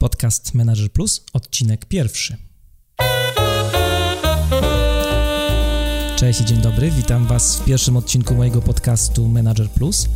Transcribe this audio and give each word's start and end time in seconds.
Podcast 0.00 0.54
Manager 0.54 0.92
Plus, 0.92 1.24
odcinek 1.32 1.86
pierwszy. 1.86 2.36
Cześć 6.16 6.40
i 6.40 6.44
dzień 6.44 6.58
dobry, 6.58 6.90
witam 6.90 7.26
Was 7.26 7.56
w 7.56 7.64
pierwszym 7.64 7.96
odcinku 7.96 8.34
mojego 8.34 8.62
podcastu 8.62 9.28
Manager 9.28 9.70
Plus. 9.70 10.08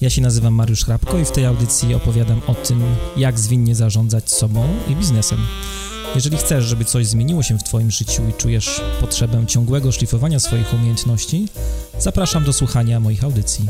Ja 0.00 0.10
się 0.10 0.22
nazywam 0.22 0.54
Mariusz 0.54 0.84
Hrabko 0.84 1.18
i 1.18 1.24
w 1.24 1.30
tej 1.30 1.46
audycji 1.46 1.94
opowiadam 1.94 2.40
o 2.46 2.54
tym, 2.54 2.82
jak 3.16 3.38
zwinnie 3.38 3.74
zarządzać 3.74 4.30
sobą 4.30 4.68
i 4.88 4.96
biznesem. 4.96 5.38
Jeżeli 6.14 6.36
chcesz, 6.36 6.64
żeby 6.64 6.84
coś 6.84 7.06
zmieniło 7.06 7.42
się 7.42 7.58
w 7.58 7.62
Twoim 7.62 7.90
życiu 7.90 8.22
i 8.28 8.32
czujesz 8.32 8.80
potrzebę 9.00 9.46
ciągłego 9.46 9.92
szlifowania 9.92 10.40
swoich 10.40 10.74
umiejętności, 10.74 11.48
zapraszam 11.98 12.44
do 12.44 12.52
słuchania 12.52 13.00
moich 13.00 13.24
audycji. 13.24 13.66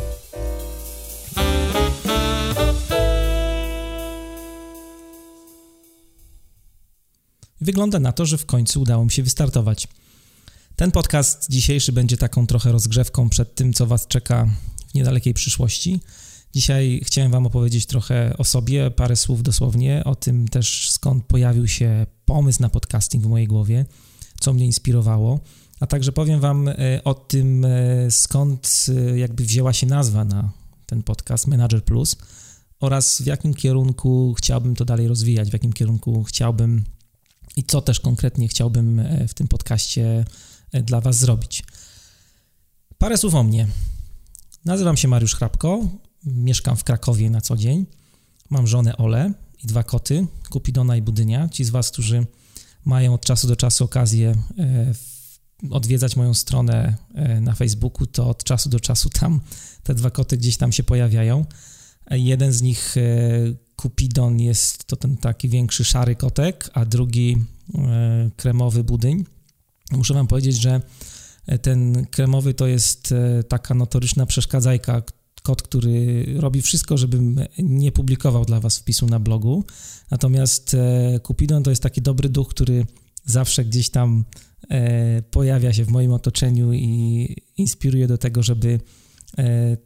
Wygląda 7.63 8.01
na 8.01 8.13
to, 8.13 8.27
że 8.27 8.39
w 8.39 8.47
końcu 8.47 8.81
udało 8.81 9.05
mi 9.05 9.11
się 9.11 9.23
wystartować. 9.23 9.89
Ten 10.77 10.91
podcast 10.91 11.51
dzisiejszy 11.51 11.93
będzie 11.93 12.17
taką 12.17 12.47
trochę 12.47 12.73
rozgrzewką 12.73 13.29
przed 13.29 13.55
tym, 13.55 13.73
co 13.73 13.87
Was 13.87 14.07
czeka 14.07 14.49
w 14.91 14.95
niedalekiej 14.95 15.35
przyszłości. 15.35 16.01
Dzisiaj 16.55 17.01
chciałem 17.05 17.33
Wam 17.33 17.47
opowiedzieć 17.47 17.87
trochę 17.87 18.35
o 18.39 18.45
sobie, 18.45 18.91
parę 18.91 19.17
słów 19.17 19.43
dosłownie, 19.43 20.03
o 20.05 20.15
tym 20.15 20.49
też 20.49 20.91
skąd 20.91 21.25
pojawił 21.25 21.69
się 21.69 22.07
pomysł 22.25 22.63
na 22.63 22.69
podcasting 22.69 23.25
w 23.25 23.29
mojej 23.29 23.47
głowie, 23.47 23.87
co 24.41 24.53
mnie 24.53 24.67
inspirowało, 24.67 25.41
a 25.81 25.87
także 25.87 26.13
powiem 26.13 26.41
Wam 26.41 26.69
e, 26.69 26.75
o 27.05 27.15
tym, 27.15 27.65
e, 27.65 28.11
skąd 28.11 28.87
e, 28.89 29.19
jakby 29.19 29.45
wzięła 29.45 29.73
się 29.73 29.87
nazwa 29.87 30.25
na 30.25 30.53
ten 30.87 31.03
podcast 31.03 31.47
Manager 31.47 31.85
Plus 31.85 32.17
oraz 32.81 33.23
w 33.23 33.27
jakim 33.27 33.55
kierunku 33.55 34.35
chciałbym 34.39 34.77
to 34.77 34.85
dalej 34.85 35.09
rozwijać, 35.09 35.51
w 35.51 35.53
jakim 35.53 35.73
kierunku 35.73 36.25
chciałbym 36.25 36.85
i 37.57 37.65
co 37.65 37.83
też 37.83 38.01
konkretnie 38.01 38.49
chciałbym 38.49 39.03
w 39.29 39.35
tym 39.35 39.49
podcaście 39.49 40.25
dla 40.73 41.01
Was 41.01 41.19
zrobić. 41.19 41.65
Parę 42.99 43.19
słów 43.19 43.35
o 43.35 43.43
mnie. 43.43 43.69
Nazywam 44.65 44.97
się 44.97 45.09
Mariusz 45.09 45.35
Hrabko, 45.35 45.89
mieszkam 46.25 46.77
w 46.77 46.85
Krakowie 46.85 47.31
na 47.31 47.41
co 47.41 47.57
dzień. 47.57 47.87
Mam 48.51 48.67
żonę 48.67 48.97
Ole 48.97 49.33
i 49.65 49.67
dwa 49.67 49.83
koty, 49.83 50.27
Kupidona 50.51 50.97
i 50.97 51.03
Budynia. 51.03 51.49
Ci 51.49 51.65
z 51.65 51.71
Was, 51.71 51.91
którzy 51.91 52.27
mają 52.85 53.15
od 53.15 53.25
czasu 53.25 53.49
do 53.49 53.57
czasu 53.57 53.85
okazję 53.85 54.35
e, 54.59 54.93
odwiedzać 55.71 56.17
moją 56.17 56.35
stronę 56.35 56.97
e, 57.15 57.41
na 57.41 57.55
Facebooku, 57.55 58.07
to 58.07 58.29
od 58.29 58.45
czasu 58.45 58.69
do 58.69 58.81
czasu 58.81 59.11
tam 59.11 59.41
te 59.83 59.95
dwa 59.95 60.11
koty 60.11 60.37
gdzieś 60.37 60.57
tam 60.57 60.73
się 60.73 60.83
pojawiają. 60.83 61.47
E, 62.07 62.19
jeden 62.19 62.53
z 62.53 62.63
nich, 62.63 62.95
Kupidon, 63.77 64.41
jest 64.41 64.85
to 64.85 64.97
ten 64.97 65.17
taki 65.17 65.49
większy 65.49 65.85
szary 65.85 66.17
kotek, 66.17 66.71
a 66.73 66.85
drugi 66.85 67.37
kremowy 68.37 68.85
budyń. 68.85 69.25
Muszę 69.93 70.15
Wam 70.15 70.27
powiedzieć, 70.27 70.61
że 70.61 70.81
ten 71.63 72.07
kremowy 72.07 72.55
to 72.55 72.67
jest 72.67 73.15
taka 73.49 73.75
notoryczna 73.75 74.27
przeszkadzajka, 74.27 75.03
kot, 75.43 75.63
który 75.63 76.27
robi 76.41 76.63
wszystko, 76.63 76.97
żebym 76.97 77.41
nie 77.59 77.93
publikował 77.93 78.45
dla 78.45 78.61
Was 78.61 78.79
wpisu 78.79 79.07
na 79.07 79.21
blogu. 79.21 79.65
Natomiast 80.11 80.75
e, 80.75 81.21
Cupidon 81.27 81.63
to 81.63 81.71
jest 81.71 81.83
taki 81.83 82.03
dobry 82.03 82.29
duch, 82.29 82.49
który 82.49 82.87
zawsze 83.25 83.65
gdzieś 83.65 83.91
tam 83.91 84.25
e, 84.71 85.23
pojawia 85.23 85.73
się 85.73 85.85
w 85.85 85.91
moim 85.91 86.13
otoczeniu 86.13 86.73
i 86.73 87.37
inspiruje 87.57 88.07
do 88.07 88.19
tego, 88.19 88.43
żeby 88.43 88.69
e, 88.69 88.81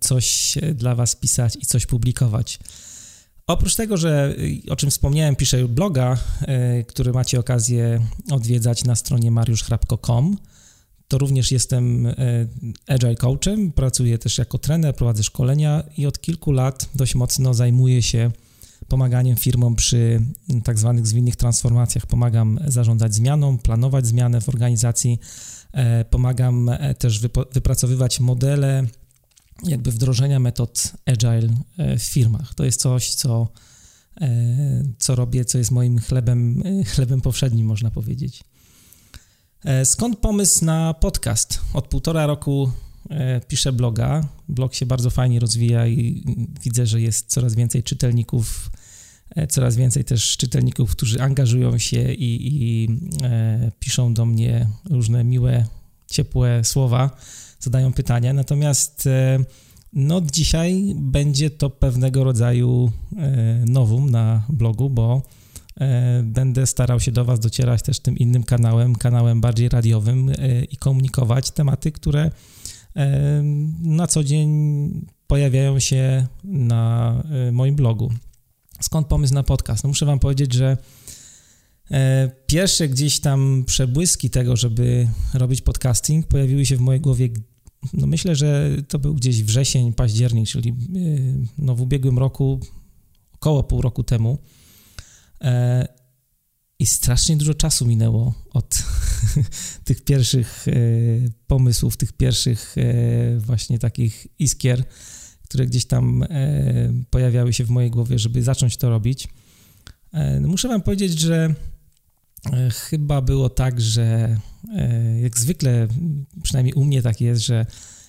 coś 0.01 0.59
dla 0.75 0.95
Was 0.95 1.17
pisać 1.17 1.57
i 1.57 1.67
coś 1.67 1.87
publikować. 1.87 2.59
Oprócz 3.47 3.75
tego, 3.75 3.97
że 3.97 4.37
o 4.69 4.77
czym 4.77 4.91
wspomniałem, 4.91 5.37
piszę 5.37 5.69
bloga, 5.69 6.19
który 6.87 7.13
macie 7.13 7.41
okazję 7.41 8.01
odwiedzać 8.31 8.85
na 8.85 8.97
stronie 8.97 9.31
mariuszchrapko.com 9.31 10.37
to 11.09 11.19
również 11.19 11.53
jestem 11.53 12.07
e, 12.07 12.15
agile 12.87 13.15
coachem, 13.15 13.73
pracuję 13.73 14.19
też 14.19 14.39
jako 14.39 14.59
trener, 14.59 14.95
prowadzę 14.95 15.23
szkolenia 15.23 15.85
i 15.97 16.07
od 16.07 16.21
kilku 16.21 16.53
lat 16.53 16.89
dość 16.95 17.15
mocno 17.15 17.55
zajmuję 17.55 18.03
się 18.03 18.31
pomaganiem 18.89 19.37
firmom 19.37 19.77
przy 19.77 20.21
tak 20.65 20.79
zwanych 20.79 21.07
zwinnych 21.07 21.37
transformacjach. 21.37 22.07
Pomagam 22.07 22.59
zarządzać 22.67 23.15
zmianą, 23.15 23.59
planować 23.59 24.07
zmianę 24.07 24.41
w 24.41 24.49
organizacji, 24.49 25.19
e, 25.73 26.05
pomagam 26.05 26.69
e, 26.69 26.95
też 26.95 27.21
wypracowywać 27.53 28.21
modele 28.21 28.87
jakby 29.63 29.93
wdrożenia 29.93 30.41
metod 30.41 30.93
agile 31.07 31.49
w 31.99 32.03
firmach. 32.03 32.55
To 32.55 32.65
jest 32.65 32.81
coś, 32.81 33.15
co, 33.15 33.49
co 34.99 35.15
robię, 35.15 35.45
co 35.45 35.59
jest 35.59 35.71
moim 35.71 35.99
chlebem, 35.99 36.63
chlebem 36.87 37.21
powszednim, 37.21 37.67
można 37.67 37.91
powiedzieć. 37.91 38.45
E, 39.67 39.85
skąd 39.85 40.19
pomysł 40.19 40.65
na 40.65 40.95
podcast? 40.95 41.61
Od 41.75 41.89
półtora 41.89 42.27
roku 42.27 42.73
e, 43.11 43.41
piszę 43.41 43.73
bloga. 43.73 44.29
Blog 44.49 44.75
się 44.75 44.87
bardzo 44.87 45.11
fajnie 45.11 45.41
rozwija 45.41 45.87
i 45.87 46.25
widzę, 46.63 46.87
że 46.87 47.01
jest 47.01 47.31
coraz 47.31 47.55
więcej 47.55 47.83
czytelników, 47.83 48.71
e, 49.31 49.47
coraz 49.47 49.77
więcej 49.77 50.05
też 50.05 50.37
czytelników, 50.37 50.91
którzy 50.91 51.23
angażują 51.23 51.79
się 51.79 52.13
i, 52.13 52.49
i 52.53 52.89
piszą 53.79 54.15
do 54.15 54.27
mnie 54.27 54.67
różne 54.91 55.25
miłe, 55.25 55.67
ciepłe 56.07 56.65
słowa, 56.65 57.11
zadają 57.67 57.93
pytania. 57.93 58.33
Natomiast 58.33 59.09
no, 59.93 60.21
dzisiaj 60.21 60.95
będzie 60.97 61.51
to 61.51 61.71
pewnego 61.71 62.25
rodzaju 62.25 62.93
nowum 63.67 64.11
na 64.11 64.47
blogu, 64.49 64.91
bo 64.91 65.23
E, 65.81 66.23
będę 66.23 66.67
starał 66.67 67.01
się 67.01 67.13
do 67.13 67.25
Was 67.25 67.41
docierać 67.41 67.83
też 67.83 68.01
tym 68.01 68.19
innym 68.19 68.43
kanałem, 68.43 68.95
kanałem 68.95 69.41
bardziej 69.41 69.69
radiowym 69.69 70.29
e, 70.29 70.65
i 70.65 70.77
komunikować 70.77 71.51
tematy, 71.51 71.93
które 71.93 72.31
e, 72.97 73.43
na 73.83 74.07
co 74.07 74.25
dzień 74.25 75.07
pojawiają 75.27 75.81
się 75.81 76.27
na 76.45 77.23
moim 77.53 77.77
blogu. 77.77 78.13
Skąd 78.81 79.07
pomysł 79.07 79.35
na 79.35 79.43
podcast? 79.43 79.85
No 79.85 79.89
muszę 79.89 80.07
Wam 80.07 80.19
powiedzieć, 80.19 80.53
że 80.53 80.77
pierwsze 82.47 82.89
gdzieś 82.89 83.21
tam 83.21 83.65
przebłyski 83.67 84.31
tego, 84.31 84.57
żeby 84.57 85.09
robić 85.35 85.63
podcasting, 85.63 86.27
pojawiły 86.27 86.67
się 86.67 86.77
w 86.77 86.81
mojej 86.81 87.01
głowie. 87.01 87.29
No 87.93 88.07
myślę, 88.07 88.37
że 88.37 88.77
to 88.89 88.99
był 88.99 89.15
gdzieś 89.15 89.43
wrzesień, 89.43 89.93
październik, 89.93 90.49
czyli 90.49 90.75
no 91.59 91.75
w 91.75 91.81
ubiegłym 91.81 92.19
roku, 92.19 92.61
około 93.33 93.63
pół 93.63 93.83
roku 93.83 94.05
temu. 94.05 94.39
E, 95.41 95.89
I 96.79 96.87
strasznie 96.87 97.37
dużo 97.37 97.55
czasu 97.55 97.87
minęło 97.87 98.35
od 98.53 98.79
tych 99.85 100.05
pierwszych 100.05 100.69
e, 100.69 100.73
pomysłów, 101.47 101.97
tych 101.97 102.13
pierwszych 102.13 102.75
e, 102.79 103.39
właśnie 103.39 103.79
takich 103.79 104.27
iskier, 104.39 104.85
które 105.43 105.67
gdzieś 105.67 105.85
tam 105.87 106.25
pojawiały 107.11 107.53
się 107.53 107.65
w 107.65 107.71
mojej 107.71 107.91
głowie, 107.91 108.19
żeby 108.19 108.43
zacząć 108.43 108.77
to 108.77 108.91
robić. 108.91 109.29
No 110.41 110.49
muszę 110.49 110.69
Wam 110.69 110.83
powiedzieć, 110.83 111.19
że 111.19 111.55
chyba 112.73 113.21
było 113.21 113.49
tak, 113.49 113.81
że 113.81 114.39
jak 115.23 115.39
zwykle, 115.39 115.89
przynajmniej 116.43 116.75
u 116.75 116.85
mnie 116.85 117.03
tak 117.03 117.21
jest, 117.21 117.43
że 117.43 117.67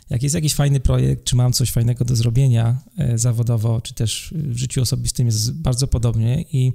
jak 0.09 0.23
jest 0.23 0.35
jakiś 0.35 0.53
fajny 0.53 0.79
projekt, 0.79 1.23
czy 1.23 1.35
mam 1.35 1.53
coś 1.53 1.71
fajnego 1.71 2.05
do 2.05 2.15
zrobienia 2.15 2.81
zawodowo, 3.15 3.81
czy 3.81 3.93
też 3.93 4.33
w 4.37 4.57
życiu 4.57 4.81
osobistym 4.81 5.25
jest 5.25 5.53
bardzo 5.53 5.87
podobnie 5.87 6.41
i 6.41 6.73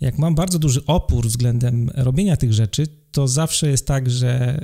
jak 0.00 0.18
mam 0.18 0.34
bardzo 0.34 0.58
duży 0.58 0.86
opór 0.86 1.26
względem 1.26 1.90
robienia 1.94 2.36
tych 2.36 2.52
rzeczy, 2.52 2.86
to 3.10 3.28
zawsze 3.28 3.70
jest 3.70 3.86
tak, 3.86 4.10
że 4.10 4.60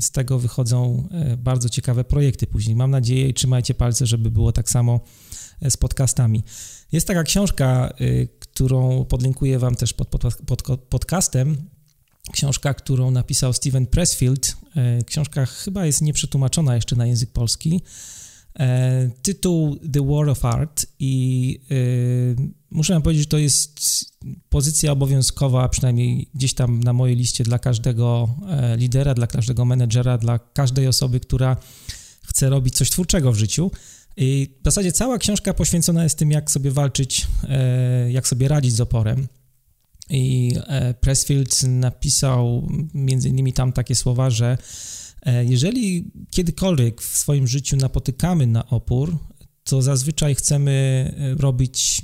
z 0.00 0.10
tego 0.10 0.38
wychodzą 0.38 1.08
bardzo 1.38 1.68
ciekawe 1.68 2.04
projekty 2.04 2.46
później. 2.46 2.76
Mam 2.76 2.90
nadzieję 2.90 3.28
i 3.28 3.34
trzymajcie 3.34 3.74
palce, 3.74 4.06
żeby 4.06 4.30
było 4.30 4.52
tak 4.52 4.70
samo 4.70 5.00
z 5.62 5.76
podcastami. 5.76 6.42
Jest 6.92 7.06
taka 7.06 7.22
książka, 7.22 7.94
którą 8.38 9.04
podlinkuję 9.04 9.58
Wam 9.58 9.74
też 9.74 9.92
pod, 9.92 10.08
pod, 10.08 10.22
pod 10.46 10.62
podcastem. 10.80 11.56
Książka, 12.32 12.74
którą 12.74 13.10
napisał 13.10 13.52
Steven 13.52 13.86
Pressfield. 13.86 14.56
Książka 15.06 15.46
chyba 15.46 15.86
jest 15.86 16.02
nieprzetłumaczona 16.02 16.74
jeszcze 16.74 16.96
na 16.96 17.06
język 17.06 17.30
polski. 17.30 17.80
E, 18.58 19.10
tytuł 19.22 19.76
The 19.92 20.06
War 20.06 20.28
of 20.28 20.44
Art 20.44 20.86
i 20.98 21.58
y, 21.70 22.36
muszę 22.70 23.00
powiedzieć, 23.00 23.22
że 23.22 23.28
to 23.28 23.38
jest 23.38 23.80
pozycja 24.48 24.92
obowiązkowa, 24.92 25.68
przynajmniej 25.68 26.30
gdzieś 26.34 26.54
tam 26.54 26.82
na 26.82 26.92
mojej 26.92 27.16
liście 27.16 27.44
dla 27.44 27.58
każdego 27.58 28.36
lidera, 28.76 29.14
dla 29.14 29.26
każdego 29.26 29.64
menedżera, 29.64 30.18
dla 30.18 30.38
każdej 30.38 30.88
osoby, 30.88 31.20
która 31.20 31.56
chce 32.22 32.50
robić 32.50 32.74
coś 32.74 32.90
twórczego 32.90 33.32
w 33.32 33.36
życiu. 33.36 33.70
I 34.16 34.56
w 34.60 34.64
zasadzie 34.64 34.92
cała 34.92 35.18
książka 35.18 35.54
poświęcona 35.54 36.02
jest 36.04 36.18
tym, 36.18 36.30
jak 36.30 36.50
sobie 36.50 36.70
walczyć, 36.70 37.26
e, 37.48 38.12
jak 38.12 38.28
sobie 38.28 38.48
radzić 38.48 38.74
z 38.74 38.80
oporem. 38.80 39.28
I 40.10 40.52
Pressfield 41.00 41.62
napisał 41.62 42.68
między 42.94 43.28
innymi 43.28 43.52
tam 43.52 43.72
takie 43.72 43.94
słowa, 43.94 44.30
że 44.30 44.58
E, 45.24 45.44
jeżeli 45.44 46.10
kiedykolwiek 46.30 47.02
w 47.02 47.18
swoim 47.18 47.46
życiu 47.46 47.76
napotykamy 47.76 48.46
na 48.46 48.66
opór, 48.66 49.18
to 49.64 49.82
zazwyczaj 49.82 50.34
chcemy 50.34 51.14
robić, 51.38 52.02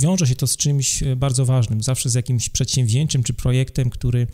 wiąże 0.00 0.26
się 0.26 0.34
to 0.34 0.46
z 0.46 0.56
czymś 0.56 1.04
bardzo 1.16 1.44
ważnym, 1.44 1.82
zawsze 1.82 2.10
z 2.10 2.14
jakimś 2.14 2.48
przedsięwzięciem 2.48 3.22
czy 3.22 3.34
projektem, 3.34 3.90
który 3.90 4.26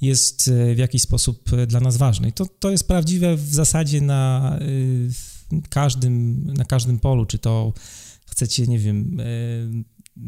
jest 0.00 0.50
w 0.74 0.78
jakiś 0.78 1.02
sposób 1.02 1.50
dla 1.66 1.80
nas 1.80 1.96
ważny. 1.96 2.28
I 2.28 2.32
to, 2.32 2.46
to 2.46 2.70
jest 2.70 2.88
prawdziwe 2.88 3.36
w 3.36 3.54
zasadzie 3.54 4.00
na 4.00 4.58
każdym, 5.70 6.44
na 6.44 6.64
każdym 6.64 6.98
polu, 6.98 7.26
czy 7.26 7.38
to 7.38 7.72
chcecie, 8.26 8.66
nie 8.66 8.78
wiem, 8.78 9.20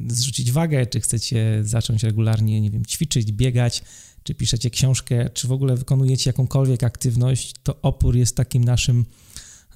zrzucić 0.08 0.52
wagę, 0.52 0.86
czy 0.86 1.00
chcecie 1.00 1.60
zacząć 1.62 2.02
regularnie, 2.02 2.60
nie 2.60 2.70
wiem, 2.70 2.86
ćwiczyć, 2.86 3.32
biegać, 3.32 3.82
czy 4.22 4.34
piszecie 4.34 4.70
książkę, 4.70 5.30
czy 5.34 5.48
w 5.48 5.52
ogóle 5.52 5.76
wykonujecie 5.76 6.30
jakąkolwiek 6.30 6.84
aktywność, 6.84 7.54
to 7.62 7.82
opór 7.82 8.16
jest 8.16 8.36
takim 8.36 8.64
naszym 8.64 9.04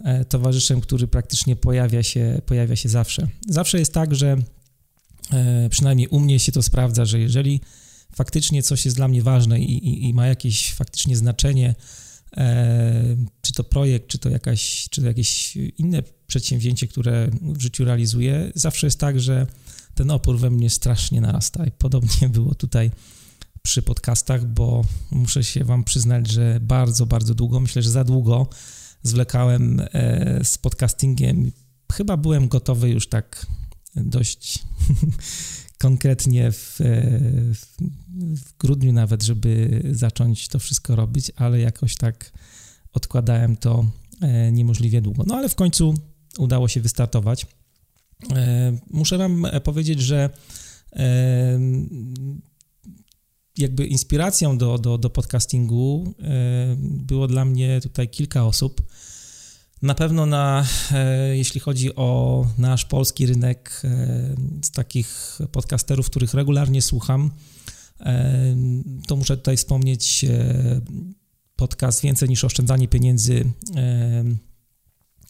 e, 0.04 0.24
towarzyszem, 0.24 0.80
który 0.80 1.06
praktycznie 1.08 1.56
pojawia 1.56 2.02
się, 2.02 2.42
pojawia 2.46 2.76
się 2.76 2.88
zawsze. 2.88 3.28
Zawsze 3.48 3.78
jest 3.78 3.94
tak, 3.94 4.14
że 4.14 4.36
e, 5.32 5.68
przynajmniej 5.68 6.08
u 6.08 6.20
mnie 6.20 6.38
się 6.38 6.52
to 6.52 6.62
sprawdza, 6.62 7.04
że 7.04 7.20
jeżeli 7.20 7.60
faktycznie 8.14 8.62
coś 8.62 8.84
jest 8.84 8.96
dla 8.96 9.08
mnie 9.08 9.22
ważne 9.22 9.60
i, 9.60 9.88
i, 9.88 10.08
i 10.08 10.14
ma 10.14 10.26
jakieś 10.26 10.74
faktycznie 10.74 11.16
znaczenie, 11.16 11.68
e, 11.68 11.74
czy 13.40 13.52
to 13.52 13.64
projekt, 13.64 14.08
czy 14.08 14.18
to, 14.18 14.28
jakaś, 14.28 14.88
czy 14.90 15.00
to 15.00 15.06
jakieś 15.06 15.56
inne 15.56 16.02
przedsięwzięcie, 16.26 16.86
które 16.88 17.28
w 17.42 17.60
życiu 17.60 17.84
realizuję, 17.84 18.52
zawsze 18.54 18.86
jest 18.86 19.00
tak, 19.00 19.20
że 19.20 19.46
ten 19.94 20.10
opór 20.10 20.38
we 20.38 20.50
mnie 20.50 20.70
strasznie 20.70 21.20
narasta 21.20 21.66
i 21.66 21.70
podobnie 21.70 22.28
było 22.34 22.54
tutaj 22.54 22.90
przy 23.62 23.82
podcastach, 23.82 24.44
bo 24.44 24.84
muszę 25.10 25.44
się 25.44 25.64
Wam 25.64 25.84
przyznać, 25.84 26.30
że 26.30 26.58
bardzo, 26.62 27.06
bardzo 27.06 27.34
długo, 27.34 27.60
myślę, 27.60 27.82
że 27.82 27.90
za 27.90 28.04
długo 28.04 28.48
zwlekałem 29.02 29.80
e, 29.80 30.40
z 30.44 30.58
podcastingiem. 30.58 31.52
Chyba 31.92 32.16
byłem 32.16 32.48
gotowy 32.48 32.90
już 32.90 33.08
tak 33.08 33.46
dość 33.96 34.58
konkretnie 35.78 36.52
w, 36.52 36.80
e, 36.80 36.84
w, 38.34 38.56
grudniu 38.58 38.92
nawet, 38.92 39.22
żeby 39.22 39.82
zacząć 39.92 40.48
to 40.48 40.58
wszystko 40.58 40.96
robić, 40.96 41.32
ale 41.36 41.60
jakoś 41.60 41.96
tak 41.96 42.32
odkładałem 42.92 43.56
to 43.56 43.84
e, 44.20 44.52
niemożliwie 44.52 45.00
długo. 45.00 45.24
No 45.26 45.34
ale 45.34 45.48
w 45.48 45.54
końcu 45.54 45.94
udało 46.38 46.68
się 46.68 46.80
wystartować. 46.80 47.46
Muszę 48.90 49.18
Wam 49.18 49.46
powiedzieć, 49.64 50.00
że 50.00 50.30
jakby 53.58 53.86
inspiracją 53.86 54.58
do, 54.58 54.78
do, 54.78 54.98
do 54.98 55.10
podcastingu 55.10 56.14
e, 56.22 56.76
było 56.78 57.26
dla 57.26 57.44
mnie 57.44 57.80
tutaj 57.80 58.08
kilka 58.08 58.44
osób. 58.44 58.82
Na 59.82 59.94
pewno 59.94 60.26
na, 60.26 60.66
e, 60.92 61.36
jeśli 61.36 61.60
chodzi 61.60 61.94
o 61.94 62.46
nasz 62.58 62.84
polski 62.84 63.26
rynek, 63.26 63.80
e, 63.84 63.88
z 64.64 64.70
takich 64.70 65.38
podcasterów, 65.52 66.10
których 66.10 66.34
regularnie 66.34 66.82
słucham, 66.82 67.30
to 69.06 69.16
muszę 69.16 69.36
tutaj 69.36 69.56
wspomnieć 69.56 70.24
podcast 71.56 72.02
Więcej 72.02 72.28
niż 72.28 72.44
oszczędzanie 72.44 72.88
pieniędzy 72.88 73.52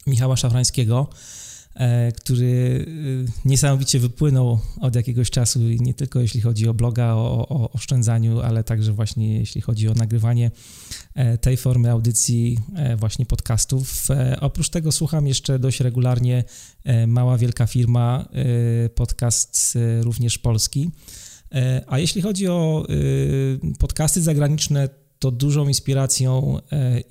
Michała 0.07 0.35
Szafrańskiego. 0.37 1.09
E, 1.75 2.11
który 2.11 2.85
e, 3.27 3.49
niesamowicie 3.49 3.99
wypłynął 3.99 4.59
od 4.81 4.95
jakiegoś 4.95 5.29
czasu, 5.29 5.59
nie 5.59 5.93
tylko 5.93 6.19
jeśli 6.19 6.41
chodzi 6.41 6.67
o 6.67 6.73
bloga, 6.73 7.13
o, 7.13 7.47
o 7.47 7.71
oszczędzaniu, 7.71 8.41
ale 8.41 8.63
także 8.63 8.93
właśnie 8.93 9.39
jeśli 9.39 9.61
chodzi 9.61 9.87
o 9.87 9.93
nagrywanie 9.93 10.51
e, 11.13 11.37
tej 11.37 11.57
formy 11.57 11.91
audycji, 11.91 12.59
właśnie 12.97 13.25
podcastów. 13.25 14.07
Oprócz 14.41 14.69
tego 14.69 14.91
słucham 14.91 15.27
jeszcze 15.27 15.59
dość 15.59 15.79
regularnie 15.79 16.43
Mała 17.07 17.37
Wielka 17.37 17.67
Firma, 17.67 18.25
podcast 18.95 19.77
również 20.01 20.37
polski. 20.37 20.91
A 21.87 21.99
jeśli 21.99 22.21
chodzi 22.21 22.47
o 22.47 22.87
podcasty 23.79 24.21
zagraniczne, 24.21 24.89
to 25.19 25.31
dużą 25.31 25.67
inspiracją 25.67 26.59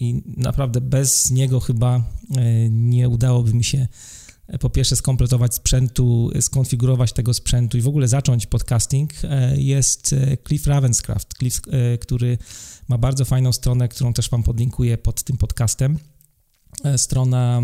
i 0.01 0.23
naprawdę 0.37 0.81
bez 0.81 1.31
niego 1.31 1.61
chyba 1.61 2.05
nie 2.71 3.09
udałoby 3.09 3.55
mi 3.55 3.65
się 3.65 3.89
po 4.61 4.71
pierwsze 4.71 4.97
skompletować 4.97 5.55
sprzętu, 5.55 6.31
skonfigurować 6.41 7.13
tego 7.13 7.35
sprzętu 7.35 7.79
i 7.79 7.81
w 7.81 7.89
ogóle 7.89 8.09
zacząć 8.09 8.47
podcasting, 8.47 9.13
e, 9.25 9.57
jest 9.57 10.13
e, 10.13 10.37
Cliff 10.49 10.67
Ravenscraft, 10.67 11.39
Cliff, 11.39 11.61
e, 11.71 11.99
który 11.99 12.39
ma 12.89 12.99
bardzo 12.99 13.25
fajną 13.25 13.53
stronę, 13.53 13.89
którą 13.89 14.13
też 14.13 14.31
Wam 14.31 14.43
podlinkuję 14.43 14.99
pod 14.99 15.23
tym 15.23 15.37
podcastem. 15.37 15.99
Strona 16.97 17.63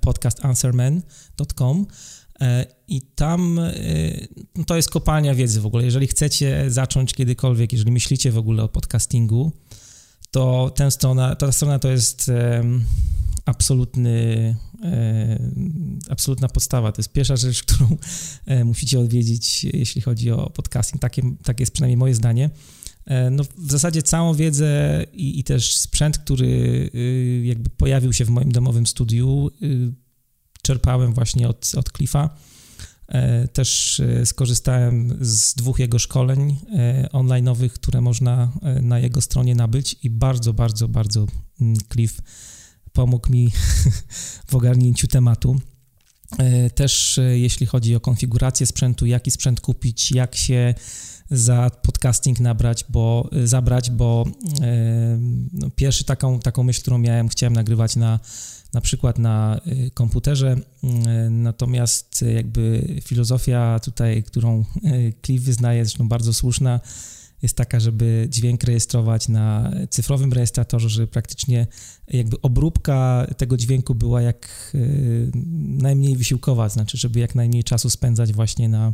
podcastanswerman.com 0.00 1.86
i 2.88 3.02
tam 3.02 3.60
no 4.56 4.64
to 4.64 4.76
jest 4.76 4.90
kopalnia 4.90 5.34
wiedzy 5.34 5.60
w 5.60 5.66
ogóle. 5.66 5.84
Jeżeli 5.84 6.06
chcecie 6.06 6.64
zacząć 6.68 7.14
kiedykolwiek, 7.14 7.72
jeżeli 7.72 7.92
myślicie 7.92 8.32
w 8.32 8.38
ogóle 8.38 8.62
o 8.62 8.68
podcastingu, 8.68 9.52
to 10.30 10.72
tę 10.76 10.90
stronę, 10.90 11.36
ta 11.36 11.52
strona 11.52 11.78
to 11.78 11.88
jest 11.88 12.30
absolutny, 13.44 14.56
e, 14.82 15.50
absolutna 16.10 16.48
podstawa. 16.48 16.92
To 16.92 17.00
jest 17.00 17.12
pierwsza 17.12 17.36
rzecz, 17.36 17.62
którą 17.66 17.96
e, 18.46 18.64
musicie 18.64 19.00
odwiedzić, 19.00 19.64
jeśli 19.64 20.00
chodzi 20.00 20.30
o 20.30 20.50
podcasting. 20.50 21.02
Takie, 21.02 21.22
takie 21.44 21.62
jest 21.62 21.72
przynajmniej 21.72 21.96
moje 21.96 22.14
zdanie. 22.14 22.50
E, 23.04 23.30
no, 23.30 23.44
w 23.44 23.70
zasadzie 23.70 24.02
całą 24.02 24.34
wiedzę 24.34 25.04
i, 25.12 25.38
i, 25.38 25.44
też 25.44 25.76
sprzęt, 25.76 26.18
który 26.18 26.46
y, 26.94 27.42
jakby 27.44 27.70
pojawił 27.70 28.12
się 28.12 28.24
w 28.24 28.30
moim 28.30 28.52
domowym 28.52 28.86
studiu, 28.86 29.50
y, 29.62 29.92
czerpałem 30.62 31.14
właśnie 31.14 31.48
od, 31.48 31.72
od 31.76 31.92
Cliffa. 31.92 32.36
Też 33.52 34.02
skorzystałem 34.24 35.18
z 35.20 35.54
dwóch 35.54 35.78
jego 35.78 35.98
szkoleń 35.98 36.56
online'owych, 37.12 37.68
które 37.68 38.00
można 38.00 38.52
na 38.82 38.98
jego 38.98 39.20
stronie 39.20 39.54
nabyć 39.54 39.96
i 40.02 40.10
bardzo, 40.10 40.52
bardzo, 40.52 40.88
bardzo 40.88 41.26
mm, 41.60 41.76
Cliff 41.92 42.20
pomógł 42.92 43.32
mi 43.32 43.52
w 44.50 44.54
ogarnięciu 44.54 45.06
tematu. 45.06 45.60
E, 46.38 46.70
też 46.70 47.18
e, 47.18 47.38
jeśli 47.38 47.66
chodzi 47.66 47.96
o 47.96 48.00
konfigurację 48.00 48.66
sprzętu, 48.66 49.06
jaki 49.06 49.30
sprzęt 49.30 49.60
kupić, 49.60 50.12
jak 50.12 50.36
się 50.36 50.74
za 51.30 51.70
podcasting 51.82 52.40
nabrać, 52.40 52.84
bo, 52.88 53.28
e, 53.32 53.46
zabrać, 53.46 53.90
bo 53.90 54.24
no, 55.52 55.70
pierwszy 55.70 56.04
taką, 56.04 56.40
taką 56.40 56.62
myśl, 56.62 56.80
którą 56.80 56.98
miałem, 56.98 57.28
chciałem 57.28 57.52
nagrywać 57.52 57.96
na, 57.96 58.20
na 58.72 58.80
przykład 58.80 59.18
na 59.18 59.60
komputerze, 59.94 60.56
natomiast 61.30 62.24
jakby 62.34 62.96
filozofia 63.04 63.80
tutaj, 63.80 64.22
którą 64.22 64.64
Cliff 65.26 65.44
wyznaje, 65.44 65.84
zresztą 65.84 66.08
bardzo 66.08 66.32
słuszna, 66.32 66.80
jest 67.42 67.56
taka, 67.56 67.80
żeby 67.80 68.26
dźwięk 68.30 68.64
rejestrować 68.64 69.28
na 69.28 69.72
cyfrowym 69.90 70.32
rejestratorze, 70.32 70.88
żeby 70.88 71.06
praktycznie 71.06 71.66
jakby 72.08 72.40
obróbka 72.40 73.26
tego 73.36 73.56
dźwięku 73.56 73.94
była 73.94 74.22
jak 74.22 74.70
y, 74.74 75.30
najmniej 75.58 76.16
wysiłkowa, 76.16 76.68
znaczy, 76.68 76.98
żeby 76.98 77.20
jak 77.20 77.34
najmniej 77.34 77.64
czasu 77.64 77.90
spędzać 77.90 78.32
właśnie 78.32 78.68
na 78.68 78.92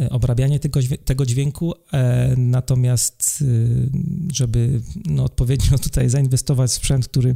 y, 0.00 0.10
obrabianie 0.10 0.60
tego, 0.60 0.80
tego 1.04 1.26
dźwięku, 1.26 1.74
e, 1.92 2.34
natomiast 2.36 3.38
y, 3.42 3.90
żeby 4.32 4.80
no, 5.06 5.24
odpowiednio 5.24 5.78
tutaj 5.88 6.08
zainwestować 6.08 6.70
w 6.70 6.74
sprzęt, 6.74 7.08
który 7.08 7.34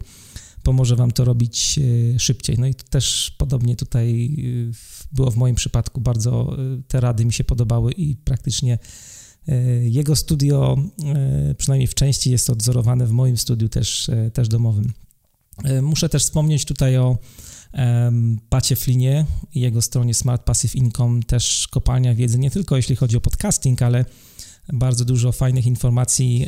pomoże 0.62 0.96
Wam 0.96 1.10
to 1.10 1.24
robić 1.24 1.80
szybciej. 2.18 2.56
No 2.58 2.66
i 2.66 2.74
też 2.74 3.34
podobnie 3.38 3.76
tutaj 3.76 4.36
było 5.12 5.30
w 5.30 5.36
moim 5.36 5.54
przypadku, 5.54 6.00
bardzo 6.00 6.56
te 6.88 7.00
rady 7.00 7.24
mi 7.24 7.32
się 7.32 7.44
podobały 7.44 7.92
i 7.92 8.16
praktycznie 8.16 8.78
jego 9.82 10.16
studio, 10.16 10.76
e, 11.04 11.54
przynajmniej 11.54 11.86
w 11.86 11.94
części, 11.94 12.30
jest 12.30 12.50
odzorowane 12.50 13.06
w 13.06 13.10
moim 13.10 13.36
studiu 13.36 13.68
też, 13.68 14.08
e, 14.08 14.30
też 14.30 14.48
domowym. 14.48 14.92
Muszę 15.82 16.08
też 16.08 16.24
wspomnieć 16.24 16.64
tutaj 16.64 16.96
o 16.96 17.18
Pacie 18.48 18.76
Flinie 18.76 19.26
i 19.54 19.60
jego 19.60 19.82
stronie 19.82 20.14
Smart 20.14 20.44
Passive 20.44 20.74
Income, 20.74 21.22
też 21.22 21.68
kopalnia 21.68 22.14
wiedzy, 22.14 22.38
nie 22.38 22.50
tylko 22.50 22.76
jeśli 22.76 22.96
chodzi 22.96 23.16
o 23.16 23.20
podcasting, 23.20 23.82
ale 23.82 24.04
bardzo 24.72 25.04
dużo 25.04 25.32
fajnych 25.32 25.66
informacji, 25.66 26.46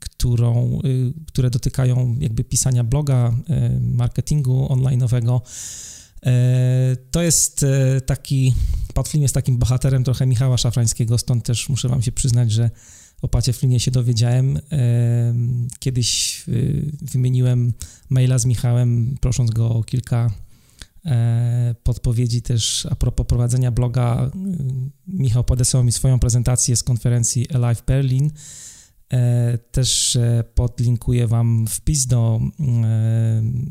którą, 0.00 0.80
które 1.26 1.50
dotykają 1.50 2.16
jakby 2.20 2.44
pisania 2.44 2.84
bloga, 2.84 3.34
marketingu 3.80 4.66
online'owego, 4.66 5.40
E, 5.40 5.93
to 7.10 7.22
jest 7.22 7.62
e, 7.62 8.00
taki, 8.00 8.54
Pat 8.94 9.08
Flynn 9.08 9.22
jest 9.22 9.34
takim 9.34 9.58
bohaterem 9.58 10.04
trochę 10.04 10.26
Michała 10.26 10.56
Szafrańskiego, 10.56 11.18
stąd 11.18 11.44
też 11.44 11.68
muszę 11.68 11.88
wam 11.88 12.02
się 12.02 12.12
przyznać, 12.12 12.52
że 12.52 12.70
o 13.22 13.28
Pacie 13.28 13.52
Flynie 13.52 13.80
się 13.80 13.90
dowiedziałem. 13.90 14.56
E, 14.56 15.34
kiedyś 15.78 16.44
wymieniłem 17.02 17.72
maila 18.10 18.38
z 18.38 18.46
Michałem, 18.46 19.16
prosząc 19.20 19.50
go 19.50 19.70
o 19.70 19.84
kilka 19.84 20.30
podpowiedzi 21.82 22.42
też 22.42 22.86
a 22.90 22.94
propos 22.94 23.26
prowadzenia 23.26 23.70
bloga. 23.70 24.30
Michał 25.06 25.44
podesłał 25.44 25.84
mi 25.84 25.92
swoją 25.92 26.18
prezentację 26.18 26.76
z 26.76 26.82
konferencji 26.82 27.46
Alive 27.50 27.82
Berlin 27.86 28.30
Też 29.72 30.18
podlinkuję 30.54 31.26
Wam 31.26 31.66
wpis 31.66 32.06
do 32.06 32.40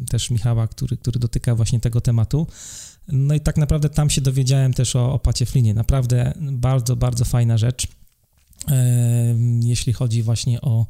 też 0.09 0.29
Michała, 0.29 0.67
który, 0.67 0.97
który 0.97 1.19
dotyka 1.19 1.55
właśnie 1.55 1.79
tego 1.79 2.01
tematu. 2.01 2.47
No 3.07 3.33
i 3.33 3.39
tak 3.39 3.57
naprawdę 3.57 3.89
tam 3.89 4.09
się 4.09 4.21
dowiedziałem 4.21 4.73
też 4.73 4.95
o, 4.95 5.13
o 5.13 5.19
Pacieflinie. 5.19 5.73
Naprawdę 5.73 6.33
bardzo, 6.41 6.95
bardzo 6.95 7.25
fajna 7.25 7.57
rzecz, 7.57 7.87
jeśli 9.61 9.93
chodzi 9.93 10.23
właśnie 10.23 10.61
o 10.61 10.85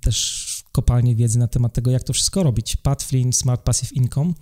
też 0.00 0.46
kopalnie 0.72 1.14
wiedzy 1.14 1.38
na 1.38 1.48
temat 1.48 1.72
tego, 1.72 1.90
jak 1.90 2.02
to 2.02 2.12
wszystko 2.12 2.42
robić. 2.42 2.76
Pat 2.76 3.02
Flynn, 3.02 3.32
Smart 3.32 3.62
Passive 3.62 3.92
Income. 3.92 4.32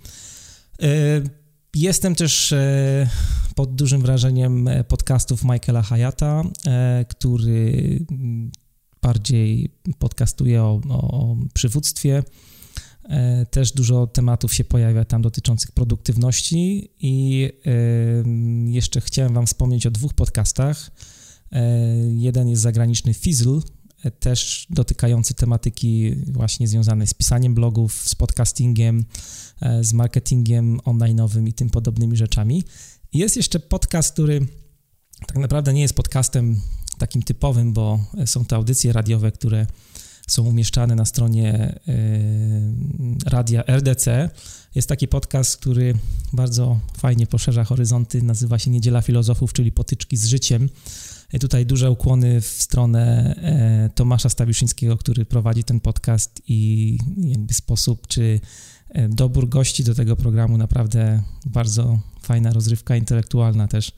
Jestem 1.75 2.15
też 2.15 2.51
e, 2.51 3.09
pod 3.55 3.75
dużym 3.75 4.01
wrażeniem 4.01 4.67
e, 4.67 4.83
podcastów 4.83 5.43
Michaela 5.43 5.81
Hayata, 5.81 6.43
e, 6.67 7.05
który 7.09 7.99
bardziej 9.01 9.71
podcastuje 9.99 10.63
o, 10.63 10.81
o 10.89 11.37
przywództwie. 11.53 12.23
Też 13.51 13.71
dużo 13.71 14.07
tematów 14.07 14.53
się 14.53 14.63
pojawia 14.63 15.05
tam 15.05 15.21
dotyczących 15.21 15.71
produktywności 15.71 16.91
i 16.99 17.49
jeszcze 18.65 19.01
chciałem 19.01 19.33
Wam 19.33 19.45
wspomnieć 19.45 19.85
o 19.85 19.91
dwóch 19.91 20.13
podcastach. 20.13 20.91
Jeden 22.09 22.49
jest 22.49 22.61
zagraniczny 22.61 23.13
Fizzle, 23.13 23.59
też 24.19 24.67
dotykający 24.69 25.33
tematyki 25.33 26.15
właśnie 26.15 26.67
związanej 26.67 27.07
z 27.07 27.13
pisaniem 27.13 27.55
blogów, 27.55 27.93
z 27.93 28.15
podcastingiem, 28.15 29.05
e, 29.61 29.83
z 29.83 29.93
marketingiem 29.93 30.77
online'owym 30.77 31.47
i 31.47 31.53
tym 31.53 31.69
podobnymi 31.69 32.17
rzeczami. 32.17 32.63
Jest 33.13 33.37
jeszcze 33.37 33.59
podcast, 33.59 34.13
który 34.13 34.47
tak 35.27 35.37
naprawdę 35.37 35.73
nie 35.73 35.81
jest 35.81 35.93
podcastem 35.93 36.61
takim 36.97 37.23
typowym, 37.23 37.73
bo 37.73 37.99
są 38.25 38.45
to 38.45 38.55
audycje 38.55 38.93
radiowe, 38.93 39.31
które 39.31 39.67
są 40.27 40.43
umieszczane 40.43 40.95
na 40.95 41.05
stronie 41.05 41.53
e, 41.53 41.99
radia 43.25 43.63
RDC. 43.67 44.29
Jest 44.75 44.89
taki 44.89 45.07
podcast, 45.07 45.57
który 45.57 45.93
bardzo 46.33 46.79
fajnie 46.97 47.27
poszerza 47.27 47.63
horyzonty, 47.63 48.21
nazywa 48.21 48.59
się 48.59 48.71
Niedziela 48.71 49.01
Filozofów, 49.01 49.53
czyli 49.53 49.71
potyczki 49.71 50.17
z 50.17 50.25
życiem. 50.25 50.69
Tutaj 51.39 51.65
duże 51.65 51.91
ukłony 51.91 52.41
w 52.41 52.45
stronę 52.45 53.35
e, 53.37 53.89
Tomasza 53.95 54.29
Stawiszyńskiego, 54.29 54.97
który 54.97 55.25
prowadzi 55.25 55.63
ten 55.63 55.79
podcast 55.79 56.41
i 56.47 56.97
jakby 57.17 57.53
sposób, 57.53 58.07
czy 58.07 58.39
e, 58.89 59.09
dobór 59.09 59.49
gości 59.49 59.83
do 59.83 59.95
tego 59.95 60.15
programu 60.15 60.57
naprawdę 60.57 61.23
bardzo 61.45 61.99
fajna 62.21 62.53
rozrywka 62.53 62.95
intelektualna 62.95 63.67
też, 63.67 63.91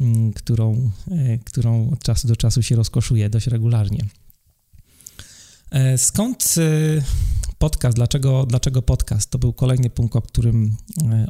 mm, 0.00 0.32
którą, 0.32 0.90
e, 1.10 1.38
którą 1.38 1.90
od 1.90 2.02
czasu 2.02 2.28
do 2.28 2.36
czasu 2.36 2.62
się 2.62 2.76
rozkoszuje 2.76 3.30
dość 3.30 3.46
regularnie. 3.46 4.04
Skąd 5.96 6.54
podcast? 7.58 7.96
Dlaczego, 7.96 8.46
dlaczego 8.46 8.82
podcast? 8.82 9.30
To 9.30 9.38
był 9.38 9.52
kolejny 9.52 9.90
punkt, 9.90 10.16
o 10.16 10.22
którym 10.22 10.76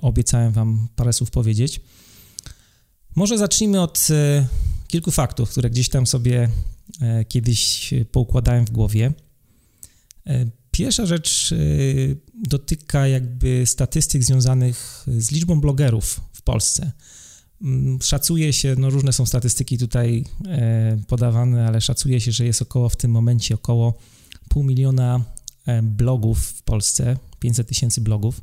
obiecałem 0.03 0.53
Wam 0.53 0.89
parę 0.97 1.13
słów 1.13 1.31
powiedzieć. 1.31 1.81
Może 3.15 3.39
zacznijmy 3.39 3.81
od 3.81 4.09
kilku 4.97 5.11
faktów, 5.11 5.51
które 5.51 5.71
gdzieś 5.71 5.89
tam 5.89 6.07
sobie 6.07 6.49
e, 7.01 7.25
kiedyś 7.25 7.95
poukładałem 8.13 8.65
w 8.65 8.71
głowie. 8.71 9.13
E, 10.27 10.47
pierwsza 10.71 11.07
rzecz 11.07 11.53
e, 11.53 11.57
dotyka 12.49 13.09
jakby 13.09 13.67
statystyk 13.67 14.25
związanych 14.25 15.05
z 15.19 15.31
liczbą 15.31 15.61
blogerów 15.61 16.21
w 16.33 16.43
Polsce. 16.43 16.93
Mm, 17.63 17.99
szacuje 18.03 18.53
się, 18.53 18.75
no 18.79 18.91
różne 18.91 19.13
są 19.13 19.27
statystyki 19.27 19.79
tutaj 19.79 20.25
podawane, 21.07 21.67
ale 21.67 21.81
szacuje 21.81 22.21
się, 22.21 22.33
że 22.33 22.45
jest 22.45 22.63
około 22.63 22.89
w 22.89 22.97
tym 22.97 23.11
momencie 23.11 23.55
około 23.55 23.99
pół 24.49 24.65
miliona 24.65 25.25
blogów 25.83 26.47
w 26.47 26.63
Polsce, 26.63 27.17
500 27.39 27.69
tysięcy 27.69 28.01
blogów. 28.01 28.41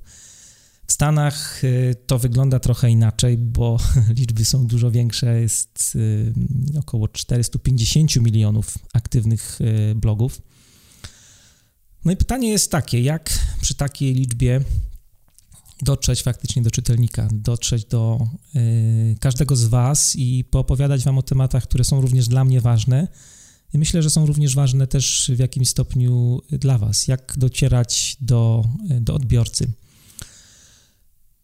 W 0.88 0.92
Stanach 0.92 1.64
y, 1.64 1.96
to 2.08 2.20
wygląda 2.20 2.60
trochę 2.60 2.90
inaczej, 2.90 3.38
bo 3.38 3.78
liczby 4.20 4.46
są 4.46 4.68
dużo 4.68 4.92
większe. 4.92 5.42
Jest 5.42 5.94
y, 5.96 6.34
około 6.80 7.08
450 7.08 8.16
milionów 8.16 8.78
aktywnych 8.94 9.60
y, 9.62 9.96
blogów. 9.96 10.42
No 12.06 12.12
i 12.12 12.16
pytanie 12.16 12.50
jest 12.50 12.72
takie, 12.72 13.02
jak 13.02 13.40
przy 13.62 13.76
takiej 13.76 14.14
liczbie 14.14 14.62
dotrzeć 15.82 16.24
faktycznie 16.24 16.62
do 16.62 16.72
czytelnika, 16.72 17.28
dotrzeć 17.32 17.86
do 17.86 18.28
każdego 19.20 19.56
z 19.56 19.66
Was 19.66 20.16
i 20.16 20.44
poopowiadać 20.44 21.04
Wam 21.04 21.18
o 21.18 21.24
tematach, 21.24 21.64
które 21.64 21.84
są 21.84 22.02
również 22.02 22.28
dla 22.28 22.46
mnie 22.46 22.62
ważne. 22.62 23.08
Myślę, 23.74 24.04
że 24.04 24.10
są 24.10 24.26
również 24.26 24.56
ważne 24.56 24.88
też 24.88 25.32
w 25.36 25.40
jakimś 25.40 25.70
stopniu 25.70 26.42
dla 26.52 26.78
Was. 26.78 27.08
Jak 27.08 27.34
docierać 27.38 28.18
do, 28.22 28.66
do 29.02 29.14
odbiorcy. 29.14 29.72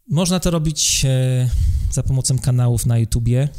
Można 0.10 0.40
to 0.40 0.52
robić 0.52 1.06
e, 1.06 1.50
za 1.92 2.04
pomocą 2.04 2.40
kanałów 2.40 2.86
na 2.86 2.98
YouTubie. 2.98 3.50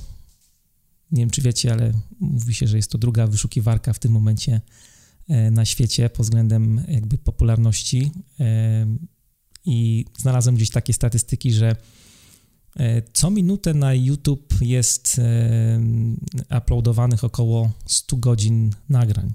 Nie 1.12 1.22
wiem, 1.22 1.30
czy 1.30 1.42
wiecie, 1.42 1.72
ale 1.72 1.92
mówi 2.20 2.54
się, 2.54 2.66
że 2.66 2.76
jest 2.76 2.90
to 2.90 2.98
druga 2.98 3.26
wyszukiwarka 3.26 3.92
w 3.92 3.98
tym 3.98 4.12
momencie 4.12 4.60
e, 5.28 5.50
na 5.50 5.64
świecie 5.64 6.10
pod 6.10 6.26
względem 6.26 6.84
jakby 6.88 7.18
popularności. 7.18 8.12
E, 8.40 8.86
I 9.64 10.04
znalazłem 10.18 10.54
gdzieś 10.54 10.70
takie 10.70 10.92
statystyki, 10.92 11.52
że 11.52 11.76
co 13.12 13.30
minutę 13.30 13.74
na 13.74 13.94
YouTube 13.94 14.54
jest 14.60 15.20
uploadowanych 16.58 17.24
około 17.24 17.70
100 17.86 18.16
godzin 18.16 18.70
nagrań. 18.88 19.32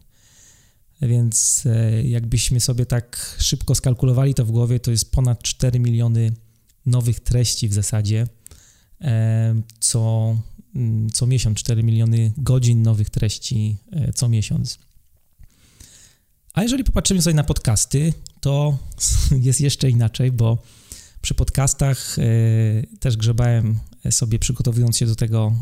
Więc 1.02 1.64
jakbyśmy 2.04 2.60
sobie 2.60 2.86
tak 2.86 3.36
szybko 3.40 3.76
skalkulowali 3.76 4.34
to 4.34 4.46
w 4.46 4.52
głowie, 4.52 4.80
to 4.80 4.92
jest 4.92 5.12
ponad 5.12 5.44
4 5.44 5.80
miliony 5.80 6.32
nowych 6.86 7.20
treści 7.20 7.70
w 7.70 7.74
zasadzie 7.74 8.28
e, 9.02 9.62
co, 9.80 10.36
mm, 10.76 11.10
co 11.10 11.28
miesiąc, 11.28 11.58
4 11.58 11.84
miliony 11.84 12.34
godzin 12.38 12.82
nowych 12.82 13.10
treści 13.10 13.78
e, 13.92 14.14
co 14.14 14.30
miesiąc. 14.30 14.80
A 16.54 16.64
jeżeli 16.64 16.84
popatrzymy 16.84 17.22
sobie 17.22 17.34
na 17.34 17.44
podcasty, 17.44 18.14
to 18.42 18.78
jest 19.48 19.62
jeszcze 19.62 19.90
inaczej, 19.90 20.32
bo 20.32 20.64
przy 21.22 21.34
podcastach 21.34 22.20
e, 22.20 22.24
też 23.00 23.18
grzebałem 23.18 23.80
sobie 24.12 24.40
przygotowując 24.40 24.98
się 24.98 25.06
do 25.06 25.16
tego 25.16 25.56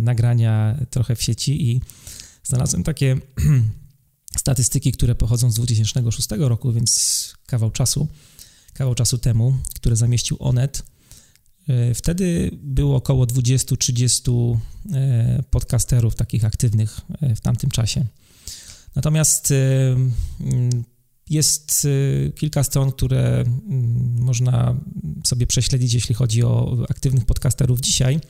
nagrania 0.00 0.76
trochę 0.90 1.16
w 1.16 1.22
sieci 1.22 1.70
i 1.70 1.80
znalazłem 2.44 2.82
takie 2.82 3.16
statystyki, 4.38 4.92
które 4.92 5.14
pochodzą 5.14 5.50
z 5.50 5.54
2006 5.54 6.28
roku, 6.38 6.72
więc 6.72 7.34
kawał 7.46 7.70
czasu 7.70 8.08
kawał 8.72 8.94
czasu 8.94 9.18
temu, 9.18 9.56
które 9.74 9.96
zamieścił 9.96 10.36
Onet. 10.40 10.82
E, 11.68 11.94
wtedy 11.94 12.50
było 12.62 12.96
około 12.96 13.24
20-30 13.24 14.56
e, 14.92 15.42
podcasterów 15.50 16.14
takich 16.14 16.44
aktywnych 16.44 17.00
e, 17.20 17.34
w 17.34 17.40
tamtym 17.40 17.70
czasie. 17.70 18.06
Natomiast 18.96 19.52
jest 21.30 21.86
kilka 22.36 22.64
stron, 22.64 22.92
które 22.92 23.44
można 24.18 24.76
sobie 25.26 25.46
prześledzić, 25.46 25.94
jeśli 25.94 26.14
chodzi 26.14 26.44
o 26.44 26.76
aktywnych 26.88 27.24
podcasterów 27.24 27.80
dzisiaj. 27.80 28.20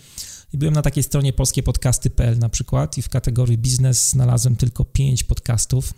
Byłem 0.52 0.75
na 0.75 0.82
takiej 0.82 1.02
stronie 1.02 1.32
polskiepodcasty.pl 1.32 2.38
na 2.38 2.49
przykład 2.49 2.99
i 2.99 3.02
w 3.02 3.09
kategorii 3.09 3.59
biznes 3.59 4.11
znalazłem 4.11 4.56
tylko 4.56 4.85
5 4.85 5.25
podcastów, 5.25 5.94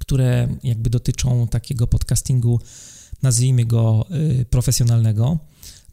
które 0.00 0.48
jakby 0.62 0.90
dotyczą 0.90 1.48
takiego 1.48 1.86
podcastingu 1.86 2.60
nazwijmy 3.22 3.64
go 3.64 4.06
y, 4.40 4.44
profesjonalnego. 4.44 5.38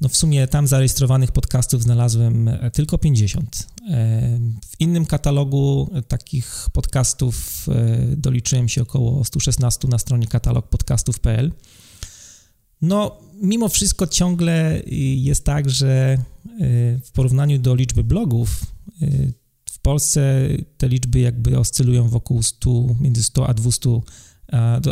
No 0.01 0.09
w 0.09 0.17
sumie 0.17 0.47
tam 0.47 0.67
zarejestrowanych 0.67 1.31
podcastów 1.31 1.83
znalazłem 1.83 2.47
e, 2.47 2.71
tylko 2.71 2.97
50. 2.97 3.67
E, 3.89 4.39
w 4.69 4.79
innym 4.79 5.05
katalogu 5.05 5.89
takich 6.07 6.67
podcastów 6.73 7.65
e, 7.69 8.15
doliczyłem 8.15 8.69
się 8.69 8.81
około 8.81 9.25
116 9.25 9.87
na 9.87 9.99
stronie 9.99 10.27
katalogpodcastów.pl. 10.27 11.51
No, 12.81 13.19
mimo 13.41 13.69
wszystko 13.69 14.07
ciągle 14.07 14.81
jest 15.15 15.45
tak, 15.45 15.69
że 15.69 16.17
w 17.03 17.11
porównaniu 17.13 17.59
do 17.59 17.75
liczby 17.75 18.03
blogów 18.03 18.61
w 19.71 19.79
Polsce 19.79 20.49
te 20.77 20.87
liczby 20.87 21.19
jakby 21.19 21.59
oscylują 21.59 22.09
wokół 22.09 22.43
100, 22.43 22.95
między 22.99 23.23
100 23.23 23.47
a 23.47 23.53
200, 23.53 23.89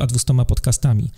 a 0.01 0.07
200 0.07 0.45
podcastami. 0.47 1.11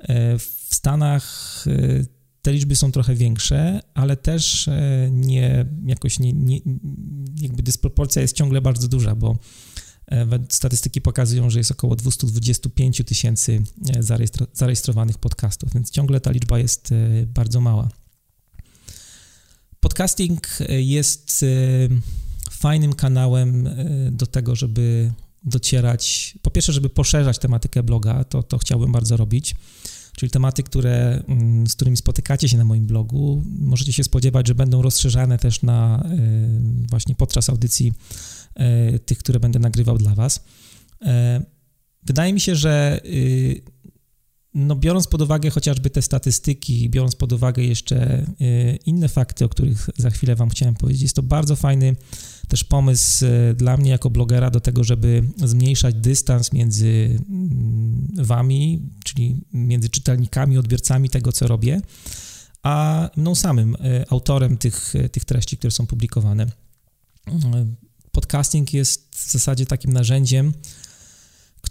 E, 0.00 0.38
w 0.72 0.74
Stanach 0.74 1.64
e, 1.66 2.04
te 2.42 2.52
liczby 2.52 2.76
są 2.76 2.92
trochę 2.92 3.14
większe, 3.14 3.80
ale 3.94 4.16
też 4.16 4.68
e, 4.68 5.08
nie 5.10 5.66
jakoś 5.84 6.18
nie, 6.18 6.32
nie, 6.32 6.60
jakby 7.40 7.62
dysproporcja 7.62 8.22
jest 8.22 8.36
ciągle 8.36 8.60
bardzo 8.60 8.88
duża, 8.88 9.14
bo 9.14 9.38
statystyki 10.48 11.00
pokazują, 11.00 11.50
że 11.50 11.58
jest 11.58 11.70
około 11.70 11.96
225 11.96 13.02
tysięcy 13.06 13.62
zarejestrowanych 14.52 15.18
podcastów, 15.18 15.74
więc 15.74 15.90
ciągle 15.90 16.20
ta 16.20 16.30
liczba 16.30 16.58
jest 16.58 16.94
bardzo 17.26 17.60
mała. 17.60 17.88
Podcasting 19.80 20.48
jest 20.68 21.44
fajnym 22.50 22.92
kanałem 22.92 23.68
do 24.10 24.26
tego, 24.26 24.56
żeby 24.56 25.12
docierać, 25.44 26.34
po 26.42 26.50
pierwsze, 26.50 26.72
żeby 26.72 26.90
poszerzać 26.90 27.38
tematykę 27.38 27.82
bloga, 27.82 28.24
to, 28.24 28.42
to 28.42 28.58
chciałbym 28.58 28.92
bardzo 28.92 29.16
robić, 29.16 29.54
czyli 30.16 30.30
tematy, 30.30 30.62
które, 30.62 31.22
mm, 31.28 31.66
z 31.66 31.74
którymi 31.74 31.96
spotykacie 31.96 32.48
się 32.48 32.58
na 32.58 32.64
moim 32.64 32.86
blogu, 32.86 33.42
możecie 33.46 33.92
się 33.92 34.04
spodziewać, 34.04 34.48
że 34.48 34.54
będą 34.54 34.82
rozszerzane 34.82 35.38
też 35.38 35.62
na 35.62 36.04
właśnie 36.90 37.14
podczas 37.14 37.50
audycji 37.50 37.92
tych, 39.06 39.18
które 39.18 39.40
będę 39.40 39.58
nagrywał 39.58 39.98
dla 39.98 40.14
Was. 40.14 40.44
Wydaje 42.02 42.32
mi 42.32 42.40
się, 42.40 42.56
że 42.56 43.00
y, 43.04 43.62
no 44.54 44.76
biorąc 44.76 45.06
pod 45.06 45.22
uwagę 45.22 45.50
chociażby 45.50 45.90
te 45.90 46.02
statystyki, 46.02 46.90
biorąc 46.90 47.16
pod 47.16 47.32
uwagę 47.32 47.62
jeszcze 47.62 48.26
y, 48.40 48.78
inne 48.86 49.08
fakty, 49.08 49.44
o 49.44 49.48
których 49.48 49.90
za 49.96 50.10
chwilę 50.10 50.36
Wam 50.36 50.50
chciałem 50.50 50.74
powiedzieć, 50.74 51.02
jest 51.02 51.16
to 51.16 51.22
bardzo 51.22 51.56
fajny 51.56 51.96
też 52.48 52.64
pomysł 52.64 53.24
y, 53.24 53.54
dla 53.54 53.76
mnie 53.76 53.90
jako 53.90 54.10
blogera 54.10 54.50
do 54.50 54.60
tego, 54.60 54.84
żeby 54.84 55.22
zmniejszać 55.36 55.94
dystans 55.94 56.52
między 56.52 57.18
mm, 57.28 58.08
Wami, 58.14 58.90
czyli 59.04 59.40
między 59.52 59.88
czytelnikami, 59.88 60.58
odbiorcami 60.58 61.10
tego, 61.10 61.32
co 61.32 61.46
robię, 61.46 61.80
a 62.62 63.10
mną 63.16 63.34
samym, 63.34 63.76
autorem 64.10 64.56
tych, 64.56 64.94
tych 65.12 65.24
treści, 65.24 65.56
które 65.56 65.70
są 65.70 65.86
publikowane. 65.86 66.46
Podcasting 68.12 68.74
jest 68.74 69.16
w 69.16 69.32
zasadzie 69.32 69.66
takim 69.66 69.92
narzędziem, 69.92 70.52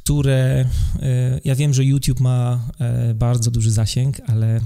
które 0.03 0.65
e, 1.01 1.39
ja 1.43 1.55
wiem, 1.55 1.73
że 1.73 1.85
YouTube 1.85 2.19
ma 2.19 2.67
e, 2.79 3.13
bardzo 3.13 3.51
duży 3.51 3.71
zasięg, 3.71 4.21
ale 4.27 4.55
e, 4.55 4.61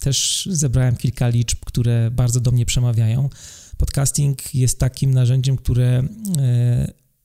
też 0.00 0.48
zebrałem 0.50 0.96
kilka 0.96 1.28
liczb, 1.28 1.58
które 1.64 2.10
bardzo 2.10 2.40
do 2.40 2.50
mnie 2.50 2.66
przemawiają. 2.66 3.28
Podcasting 3.76 4.54
jest 4.54 4.78
takim 4.78 5.14
narzędziem, 5.14 5.56
które 5.56 6.02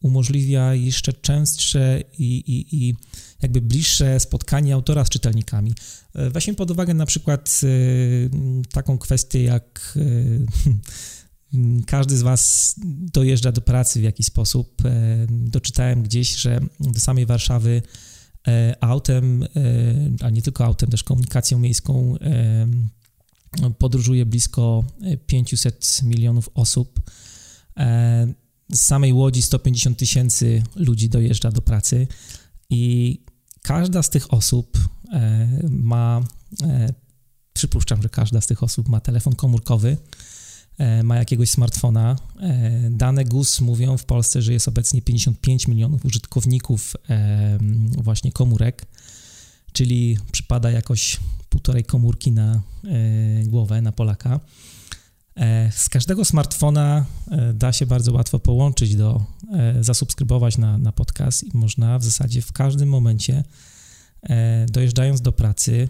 umożliwia 0.02 0.74
jeszcze 0.74 1.14
częstsze 1.14 2.04
i, 2.18 2.36
i, 2.38 2.88
i 2.88 2.96
jakby 3.42 3.62
bliższe 3.62 4.20
spotkanie 4.20 4.74
autora 4.74 5.06
z 5.06 5.10
czytelnikami. 5.10 5.74
Weźmy 6.16 6.54
pod 6.54 6.72
uwagę 6.72 6.94
na 6.94 7.06
przykład 7.06 7.62
taką 8.72 8.98
kwestię 8.98 9.44
jak 9.44 9.98
każdy 11.86 12.18
z 12.18 12.22
Was 12.22 12.76
dojeżdża 13.14 13.52
do 13.52 13.62
pracy 13.62 14.00
w 14.00 14.04
jakiś 14.04 14.26
sposób. 14.26 14.86
E, 14.86 15.28
doczytałem 15.30 16.04
gdzieś, 16.04 16.36
że 16.36 16.60
do 16.80 17.00
samej 17.00 17.26
Warszawy 17.26 17.82
e, 18.48 18.76
autem, 18.84 19.44
e, 19.44 19.48
a 20.22 20.30
nie 20.30 20.42
tylko 20.42 20.66
autem, 20.66 20.90
też 20.90 21.04
komunikacją 21.04 21.60
miejską 21.60 22.16
podróżuje 23.78 24.26
blisko 24.26 24.84
500 25.28 26.02
milionów 26.04 26.50
osób. 26.54 27.02
Z 28.72 28.82
samej 28.82 29.14
Łodzi 29.14 29.42
150 29.42 29.98
tysięcy 29.98 30.64
ludzi 30.76 31.10
dojeżdża 31.10 31.52
do 31.52 31.62
pracy 31.62 32.08
i 32.70 33.22
każda 33.62 34.04
z 34.04 34.10
tych 34.10 34.34
osób 34.34 34.78
ma, 35.70 36.24
przypuszczam, 37.54 38.02
że 38.02 38.10
każda 38.10 38.42
z 38.42 38.48
tych 38.48 38.64
osób 38.64 38.90
ma 38.90 39.00
telefon 39.00 39.36
komórkowy, 39.36 39.98
ma 41.04 41.16
jakiegoś 41.16 41.50
smartfona. 41.50 42.16
E, 42.40 42.90
dane 42.90 43.26
GUS 43.26 43.62
mówią 43.62 43.98
w 43.98 44.06
Polsce, 44.06 44.42
że 44.42 44.54
jest 44.54 44.68
obecnie 44.68 45.02
55 45.02 45.68
milionów 45.68 46.06
użytkowników 46.06 46.94
e, 47.10 47.58
właśnie 47.98 48.32
komórek, 48.32 48.86
czyli 49.74 50.18
przypada 50.32 50.72
jakoś 50.72 51.20
półtorej 51.50 51.84
komórki 51.84 52.32
na 52.32 52.62
głowę, 53.46 53.82
na 53.82 53.92
Polaka. 53.92 54.40
Z 55.72 55.90
każdego 55.90 56.26
smartfona 56.26 57.06
da 57.54 57.74
się 57.74 57.86
bardzo 57.86 58.14
łatwo 58.14 58.40
połączyć 58.40 58.96
do, 58.96 59.26
zasubskrybować 59.82 60.58
na, 60.58 60.78
na 60.78 60.92
podcast 60.92 61.44
i 61.44 61.58
można 61.58 62.00
w 62.00 62.04
zasadzie 62.04 62.42
w 62.42 62.52
każdym 62.52 62.90
momencie, 62.90 63.44
dojeżdżając 64.70 65.22
do 65.22 65.32
pracy, 65.32 65.90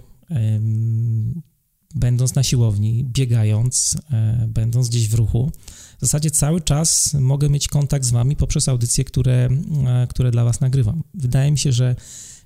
będąc 1.95 2.35
na 2.35 2.43
siłowni, 2.43 3.03
biegając, 3.03 3.97
e, 4.11 4.47
będąc 4.47 4.89
gdzieś 4.89 5.09
w 5.09 5.13
ruchu. 5.13 5.51
W 5.97 6.01
zasadzie 6.01 6.31
cały 6.31 6.61
czas 6.61 7.13
mogę 7.13 7.49
mieć 7.49 7.67
kontakt 7.67 8.05
z 8.05 8.11
Wami 8.11 8.35
poprzez 8.35 8.69
audycje, 8.69 9.03
które, 9.03 9.49
e, 9.87 10.07
które 10.09 10.31
dla 10.31 10.43
Was 10.43 10.61
nagrywam. 10.61 11.03
Wydaje 11.13 11.51
mi 11.51 11.57
się, 11.57 11.71
że 11.71 11.95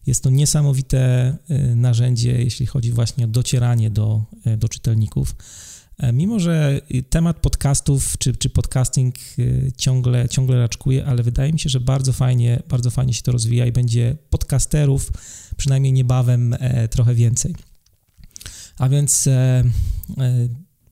jest 0.07 0.23
to 0.23 0.29
niesamowite 0.29 0.99
e, 1.49 1.75
narzędzie, 1.75 2.43
jeśli 2.43 2.65
chodzi 2.65 2.91
właśnie 2.91 3.25
o 3.25 3.27
docieranie 3.27 3.89
do, 3.89 4.25
do 4.57 4.69
czytelników. 4.69 5.35
Mimo, 6.13 6.39
że 6.39 6.81
temat 7.09 7.39
podcastów 7.39 8.17
czy, 8.17 8.35
czy 8.35 8.49
podcasting 8.49 9.15
ciągle, 9.77 10.29
ciągle 10.29 10.57
raczkuje, 10.57 11.05
ale 11.05 11.23
wydaje 11.23 11.53
mi 11.53 11.59
się, 11.59 11.69
że 11.69 11.79
bardzo 11.79 12.13
fajnie, 12.13 12.63
bardzo 12.69 12.91
fajnie 12.91 13.13
się 13.13 13.21
to 13.21 13.31
rozwija 13.31 13.65
i 13.65 13.71
będzie 13.71 14.17
podcasterów 14.29 15.11
przynajmniej 15.57 15.93
niebawem 15.93 16.55
trochę 16.89 17.15
więcej. 17.15 17.55
A 18.79 18.89
więc 18.89 19.27
e, 19.27 19.63
e, 20.17 20.47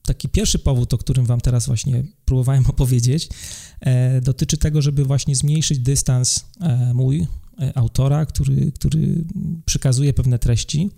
taki 0.05 0.29
pierwszy 0.29 0.59
powód, 0.59 0.93
o 0.93 0.97
którym 0.97 1.25
Wam 1.25 1.41
teraz 1.41 1.65
właśnie 1.65 2.03
próbowałem 2.25 2.65
opowiedzieć, 2.73 3.29
e, 3.79 4.21
dotyczy 4.21 4.57
tego, 4.57 4.81
żeby 4.81 5.05
właśnie 5.05 5.35
zmniejszyć 5.35 5.79
dystans 5.79 6.45
mój, 6.93 7.27
autora, 7.75 8.25
który, 8.25 8.71
który 8.71 9.25
przekazuje 9.65 10.13
pewne 10.13 10.39
treści 10.39 10.89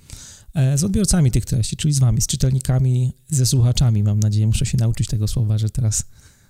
z 0.75 0.83
odbiorcami 0.83 1.31
tych 1.31 1.45
treści, 1.45 1.77
czyli 1.77 1.93
z 1.93 1.99
Wami, 1.99 2.21
z 2.21 2.27
czytelnikami, 2.27 3.13
ze 3.29 3.45
słuchaczami. 3.45 4.03
Mam 4.03 4.19
nadzieję, 4.19 4.47
muszę 4.47 4.65
się 4.65 4.77
nauczyć 4.77 5.07
tego 5.07 5.27
słowa, 5.27 5.57
że 5.57 5.69
teraz 5.69 6.03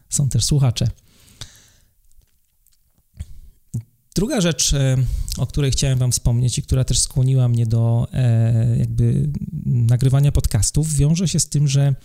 są 0.10 0.30
też 0.30 0.46
słuchacze. 0.46 0.88
Druga 4.20 4.42
rzecz, 4.42 4.74
e, 4.74 4.98
o 5.38 5.48
której 5.48 5.72
chciałem 5.72 6.00
Wam 6.00 6.12
wspomnieć 6.12 6.58
i 6.58 6.62
która 6.62 6.84
też 6.84 7.00
skłoniła 7.00 7.48
mnie 7.48 7.66
do 7.66 8.08
e, 8.14 8.78
jakby 8.78 9.30
nagrywania 9.66 10.32
podcastów, 10.32 10.94
wiąże 10.94 11.28
się 11.28 11.40
z 11.40 11.50
tym, 11.50 11.68
że 11.68 11.96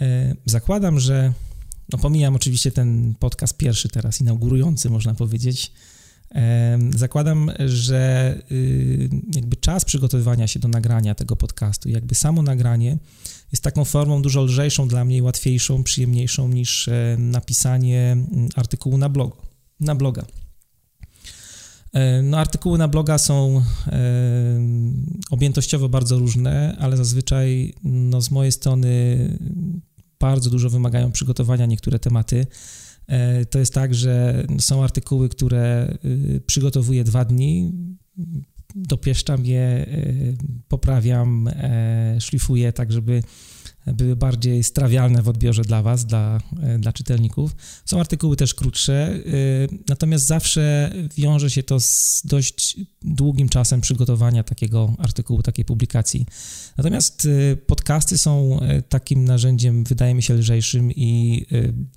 e, 0.00 0.34
zakładam, 0.46 1.00
że 1.00 1.32
no 1.92 1.98
pomijam 1.98 2.34
oczywiście 2.34 2.72
ten 2.72 3.14
podcast 3.18 3.56
pierwszy 3.56 3.88
teraz, 3.88 4.20
inaugurujący, 4.20 4.90
można 4.90 5.14
powiedzieć. 5.14 5.72
Zakładam, 6.96 7.50
że 7.66 8.34
y, 8.52 9.10
jakby 9.34 9.56
czas 9.56 9.84
przygotowywania 9.84 10.46
się 10.46 10.60
do 10.60 10.68
nagrania 10.68 11.14
tego 11.14 11.36
podcastu, 11.36 11.88
jakby 11.88 12.14
samo 12.14 12.42
nagranie 12.42 12.98
jest 13.52 13.64
taką 13.64 13.84
formą 13.84 14.22
dużo 14.22 14.42
lżejszą 14.42 14.88
dla 14.88 15.04
mnie, 15.04 15.22
łatwiejszą, 15.22 15.82
przyjemniejszą 15.82 16.48
niż 16.48 16.90
napisanie 17.18 18.16
artykułu 18.56 18.98
na 18.98 19.08
blogu, 19.08 19.36
na 19.80 19.94
bloga. 19.94 20.24
E, 21.92 22.22
no, 22.22 22.38
artykuły 22.38 22.78
na 22.78 22.88
bloga 22.88 23.18
są 23.18 23.62
e, 23.86 24.02
objętościowo 25.30 25.88
bardzo 25.88 26.18
różne, 26.18 26.76
ale 26.78 26.96
zazwyczaj 26.96 27.74
no, 27.84 28.20
z 28.20 28.30
mojej 28.30 28.52
strony 28.52 29.18
bardzo 30.20 30.50
dużo 30.50 30.70
wymagają 30.70 31.12
przygotowania 31.12 31.66
niektóre 31.66 31.98
tematy. 31.98 32.46
E, 33.06 33.44
to 33.44 33.58
jest 33.58 33.74
tak, 33.74 33.94
że 33.94 34.44
są 34.58 34.84
artykuły, 34.84 35.28
które 35.28 35.94
y, 36.04 36.42
przygotowuję 36.46 37.04
dwa 37.04 37.24
dni, 37.24 37.72
dopieszczam 38.74 39.46
je, 39.46 39.86
poprawiam, 40.68 41.50
szlifuję 42.18 42.72
tak, 42.72 42.92
żeby 42.92 43.22
były 43.86 44.16
bardziej 44.16 44.64
strawialne 44.64 45.22
w 45.22 45.28
odbiorze 45.28 45.62
dla 45.62 45.82
Was, 45.82 46.04
dla, 46.04 46.40
e, 46.62 46.78
dla 46.78 46.92
czytelników. 46.92 47.56
Są 47.84 48.00
artykuły 48.00 48.36
też 48.36 48.54
krótsze, 48.54 48.94
e, 48.94 49.20
natomiast 49.88 50.26
zawsze 50.26 50.92
wiąże 51.16 51.50
się 51.50 51.62
to 51.62 51.80
z 51.80 52.22
dość 52.24 52.76
długim 53.02 53.48
czasem 53.48 53.80
przygotowania 53.80 54.42
takiego 54.42 54.94
artykułu, 54.98 55.42
takiej 55.42 55.64
publikacji. 55.64 56.26
Natomiast 56.76 57.28
e, 57.52 57.56
podcasty 57.56 58.18
są 58.18 58.60
takim 58.88 59.24
narzędziem, 59.24 59.84
wydaje 59.84 60.14
mi 60.14 60.22
się, 60.22 60.34
lżejszym 60.34 60.92
i 60.92 61.46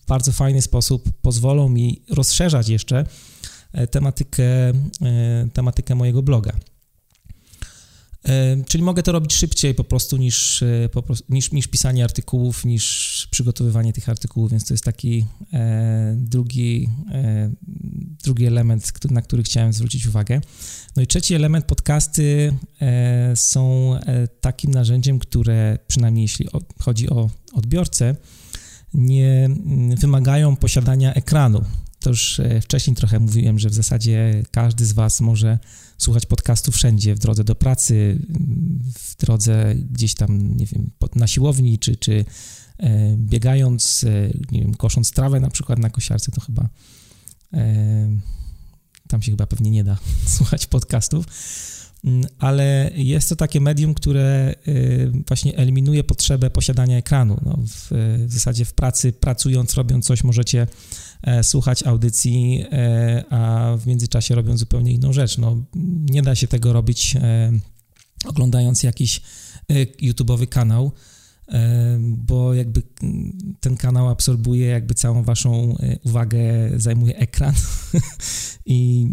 w 0.03 0.05
bardzo 0.07 0.31
fajny 0.31 0.61
sposób 0.61 1.11
pozwolą 1.21 1.69
mi 1.69 2.01
rozszerzać 2.09 2.69
jeszcze 2.69 3.05
tematykę, 3.91 4.43
tematykę 5.53 5.95
mojego 5.95 6.23
bloga. 6.23 6.51
Czyli 8.67 8.83
mogę 8.83 9.03
to 9.03 9.11
robić 9.11 9.33
szybciej 9.33 9.73
po 9.73 9.83
prostu 9.83 10.17
niż, 10.17 10.63
e, 10.63 10.89
po 10.91 11.01
prostu, 11.01 11.33
niż, 11.33 11.51
niż 11.51 11.67
pisanie 11.67 12.03
artykułów, 12.03 12.65
niż 12.65 13.27
przygotowywanie 13.31 13.93
tych 13.93 14.09
artykułów, 14.09 14.51
więc 14.51 14.65
to 14.65 14.73
jest 14.73 14.83
taki 14.83 15.25
e, 15.53 16.15
drugi, 16.17 16.89
e, 17.11 17.51
drugi 18.23 18.45
element, 18.45 19.11
na 19.11 19.21
który 19.21 19.43
chciałem 19.43 19.73
zwrócić 19.73 20.07
uwagę. 20.07 20.41
No 20.95 21.01
i 21.01 21.07
trzeci 21.07 21.33
element, 21.33 21.65
podcasty 21.65 22.53
e, 22.81 23.33
są 23.35 23.95
e, 23.95 24.27
takim 24.27 24.71
narzędziem, 24.71 25.19
które 25.19 25.77
przynajmniej 25.87 26.21
jeśli 26.21 26.47
chodzi 26.79 27.09
o 27.09 27.29
odbiorcę, 27.53 28.15
nie 28.93 29.49
wymagają 29.97 30.55
posiadania 30.55 31.13
ekranu. 31.13 31.63
To 32.05 32.09
już 32.09 32.39
e, 32.39 32.61
wcześniej 32.61 32.95
trochę 32.95 33.19
mówiłem, 33.19 33.59
że 33.59 33.69
w 33.69 33.73
zasadzie 33.73 34.43
każdy 34.51 34.85
z 34.85 34.93
Was 34.93 35.21
może 35.21 35.59
słuchać 35.97 36.25
podcastu 36.25 36.71
wszędzie, 36.71 37.15
w 37.15 37.19
drodze 37.19 37.43
do 37.43 37.55
pracy, 37.55 38.19
w 38.93 39.15
drodze 39.17 39.75
gdzieś 39.75 40.15
tam, 40.15 40.57
nie 40.57 40.65
wiem, 40.65 40.91
na 41.15 41.27
siłowni, 41.27 41.79
czy, 41.79 41.95
czy 41.95 42.25
e, 42.77 43.17
biegając, 43.17 44.03
e, 44.03 44.29
nie 44.51 44.61
wiem, 44.61 44.73
kosząc 44.73 45.11
trawę 45.11 45.39
na 45.39 45.49
przykład 45.49 45.79
na 45.79 45.89
kosiarce, 45.89 46.31
to 46.31 46.41
chyba 46.41 46.69
tam 49.07 49.21
się 49.21 49.31
chyba 49.31 49.47
pewnie 49.47 49.71
nie 49.71 49.83
da 49.83 49.97
słuchać 50.37 50.65
podcastów, 50.65 51.25
mm, 52.03 52.25
ale 52.39 52.91
jest 52.95 53.29
to 53.29 53.35
takie 53.35 53.61
medium, 53.61 53.93
które 53.93 54.55
właśnie 55.27 55.57
eliminuje 55.57 56.03
potrzebę 56.03 56.49
posiadania 56.49 56.97
ekranu. 56.97 57.41
No, 57.45 57.57
w, 57.67 57.87
w 58.27 58.33
zasadzie 58.33 58.65
w 58.65 58.73
pracy, 58.73 59.13
pracując, 59.13 59.73
robiąc 59.73 60.05
coś, 60.05 60.23
możecie 60.23 60.67
słuchać 61.43 61.83
audycji, 61.83 62.65
a 63.29 63.73
w 63.77 63.87
międzyczasie 63.87 64.35
robią 64.35 64.57
zupełnie 64.57 64.91
inną 64.91 65.13
rzecz. 65.13 65.37
No, 65.37 65.63
nie 66.09 66.21
da 66.21 66.35
się 66.35 66.47
tego 66.47 66.73
robić 66.73 67.17
oglądając 68.25 68.83
jakiś 68.83 69.21
YouTube'owy 70.01 70.47
kanał, 70.47 70.91
bo 72.01 72.53
jakby 72.53 72.81
ten 73.59 73.77
kanał 73.77 74.09
absorbuje 74.09 74.67
jakby 74.67 74.93
całą 74.93 75.23
waszą 75.23 75.77
e, 75.77 75.97
uwagę, 76.03 76.39
zajmuje 76.77 77.17
ekran 77.17 77.53
i 78.65 79.07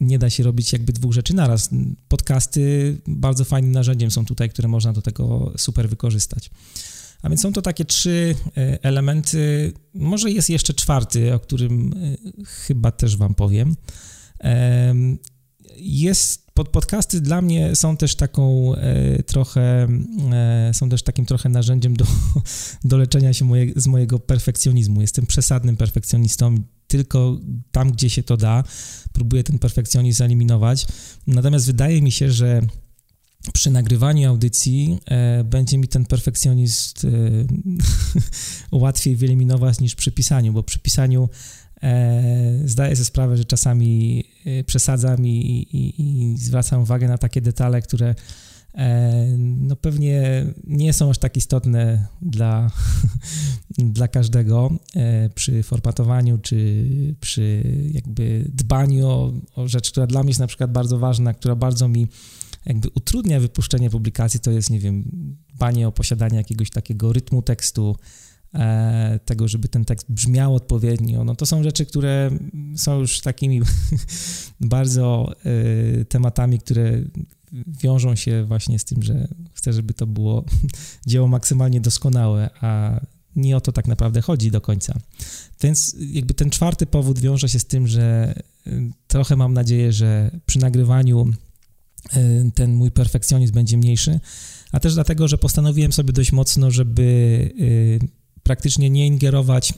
nie 0.00 0.18
da 0.18 0.30
się 0.30 0.42
robić 0.42 0.72
jakby 0.72 0.92
dwóch 0.92 1.12
rzeczy 1.12 1.34
naraz. 1.34 1.70
Podcasty 2.08 2.96
bardzo 3.06 3.44
fajnym 3.44 3.72
narzędziem 3.72 4.10
są 4.10 4.24
tutaj, 4.24 4.50
które 4.50 4.68
można 4.68 4.92
do 4.92 5.02
tego 5.02 5.52
super 5.56 5.88
wykorzystać. 5.88 6.50
A 7.22 7.28
więc 7.28 7.40
są 7.40 7.52
to 7.52 7.62
takie 7.62 7.84
trzy 7.84 8.34
e, 8.56 8.84
elementy. 8.84 9.72
Może 9.94 10.30
jest 10.30 10.50
jeszcze 10.50 10.74
czwarty, 10.74 11.34
o 11.34 11.40
którym 11.40 11.92
e, 11.92 12.44
chyba 12.44 12.90
też 12.90 13.16
wam 13.16 13.34
powiem. 13.34 13.76
Jest 15.76 16.50
pod, 16.54 16.68
podcasty 16.68 17.20
dla 17.20 17.42
mnie 17.42 17.76
są 17.76 17.96
też 17.96 18.14
taką 18.14 18.74
e, 18.74 19.22
trochę, 19.22 19.88
są 20.72 20.88
też 20.88 21.02
takim 21.02 21.26
trochę 21.26 21.48
narzędziem 21.48 21.96
do, 21.96 22.04
do 22.84 22.96
leczenia 22.96 23.32
się 23.32 23.44
moje, 23.44 23.72
z 23.76 23.86
mojego 23.86 24.18
perfekcjonizmu. 24.18 25.00
Jestem 25.00 25.26
przesadnym 25.26 25.76
perfekcjonistą, 25.76 26.54
tylko 26.86 27.38
tam, 27.72 27.92
gdzie 27.92 28.10
się 28.10 28.22
to 28.22 28.36
da, 28.36 28.64
próbuję 29.12 29.44
ten 29.44 29.58
perfekcjonizm 29.58 30.22
eliminować. 30.22 30.86
Natomiast 31.26 31.66
wydaje 31.66 32.02
mi 32.02 32.12
się, 32.12 32.30
że 32.30 32.62
przy 33.52 33.70
nagrywaniu 33.70 34.28
audycji 34.28 34.98
e, 35.06 35.44
będzie 35.44 35.78
mi 35.78 35.88
ten 35.88 36.04
perfekcjonizm 36.06 36.94
e, 37.06 37.10
łatwiej 38.76 39.16
wyeliminować 39.16 39.80
niż 39.80 39.94
przy 39.94 40.12
pisaniu, 40.12 40.52
bo 40.52 40.62
przy 40.62 40.78
pisaniu 40.78 41.28
E, 41.82 42.22
zdaję 42.64 42.96
sobie 42.96 43.04
sprawę, 43.04 43.36
że 43.36 43.44
czasami 43.44 44.24
e, 44.44 44.64
przesadzam 44.64 45.26
i, 45.26 45.30
i, 45.72 46.02
i 46.02 46.36
zwracam 46.38 46.82
uwagę 46.82 47.08
na 47.08 47.18
takie 47.18 47.40
detale, 47.40 47.82
które 47.82 48.14
e, 48.74 49.26
no 49.38 49.76
pewnie 49.76 50.46
nie 50.66 50.92
są 50.92 51.10
aż 51.10 51.18
tak 51.18 51.36
istotne 51.36 52.06
dla, 52.22 52.70
dla 53.78 54.08
każdego 54.08 54.70
przy 55.34 55.62
formatowaniu 55.62 56.38
czy 56.38 56.86
przy 57.20 57.62
jakby 57.92 58.50
dbaniu 58.54 59.08
o, 59.08 59.32
o 59.56 59.68
rzecz, 59.68 59.90
która 59.90 60.06
dla 60.06 60.22
mnie 60.22 60.30
jest 60.30 60.40
na 60.40 60.46
przykład 60.46 60.72
bardzo 60.72 60.98
ważna, 60.98 61.34
która 61.34 61.54
bardzo 61.56 61.88
mi 61.88 62.06
jakby 62.66 62.88
utrudnia 62.94 63.40
wypuszczenie 63.40 63.90
publikacji, 63.90 64.40
to 64.40 64.50
jest, 64.50 64.70
nie 64.70 64.80
wiem, 64.80 65.04
dbanie 65.54 65.88
o 65.88 65.92
posiadanie 65.92 66.36
jakiegoś 66.36 66.70
takiego 66.70 67.12
rytmu 67.12 67.42
tekstu, 67.42 67.96
E, 68.54 69.20
tego, 69.24 69.48
żeby 69.48 69.68
ten 69.68 69.84
tekst 69.84 70.06
brzmiał 70.08 70.54
odpowiednio. 70.54 71.24
No 71.24 71.34
to 71.34 71.46
są 71.46 71.62
rzeczy, 71.62 71.86
które 71.86 72.30
są 72.76 72.98
już 72.98 73.20
takimi 73.20 73.60
bardzo 74.60 75.32
e, 76.00 76.04
tematami, 76.04 76.58
które 76.58 77.04
wiążą 77.82 78.14
się 78.14 78.44
właśnie 78.44 78.78
z 78.78 78.84
tym, 78.84 79.02
że 79.02 79.28
chcę, 79.54 79.72
żeby 79.72 79.94
to 79.94 80.06
było 80.06 80.44
dzieło 81.06 81.28
maksymalnie 81.28 81.80
doskonałe, 81.80 82.50
a 82.60 83.00
nie 83.36 83.56
o 83.56 83.60
to 83.60 83.72
tak 83.72 83.88
naprawdę 83.88 84.20
chodzi 84.20 84.50
do 84.50 84.60
końca. 84.60 84.98
Więc 85.62 85.96
jakby 85.98 86.34
ten 86.34 86.50
czwarty 86.50 86.86
powód 86.86 87.18
wiąże 87.18 87.48
się 87.48 87.58
z 87.58 87.64
tym, 87.64 87.86
że 87.86 88.34
e, 88.66 88.70
trochę 89.06 89.36
mam 89.36 89.54
nadzieję, 89.54 89.92
że 89.92 90.30
przy 90.46 90.58
nagrywaniu 90.58 91.32
ten 92.54 92.74
mój 92.74 92.90
perfekcjonizm 92.90 93.54
będzie 93.54 93.76
mniejszy, 93.76 94.20
a 94.72 94.80
też 94.80 94.94
dlatego, 94.94 95.28
że 95.28 95.38
postanowiłem 95.38 95.92
sobie 95.92 96.12
dość 96.12 96.32
mocno, 96.32 96.70
żeby 96.70 97.50
praktycznie 98.42 98.90
nie 98.90 99.06
ingerować 99.06 99.74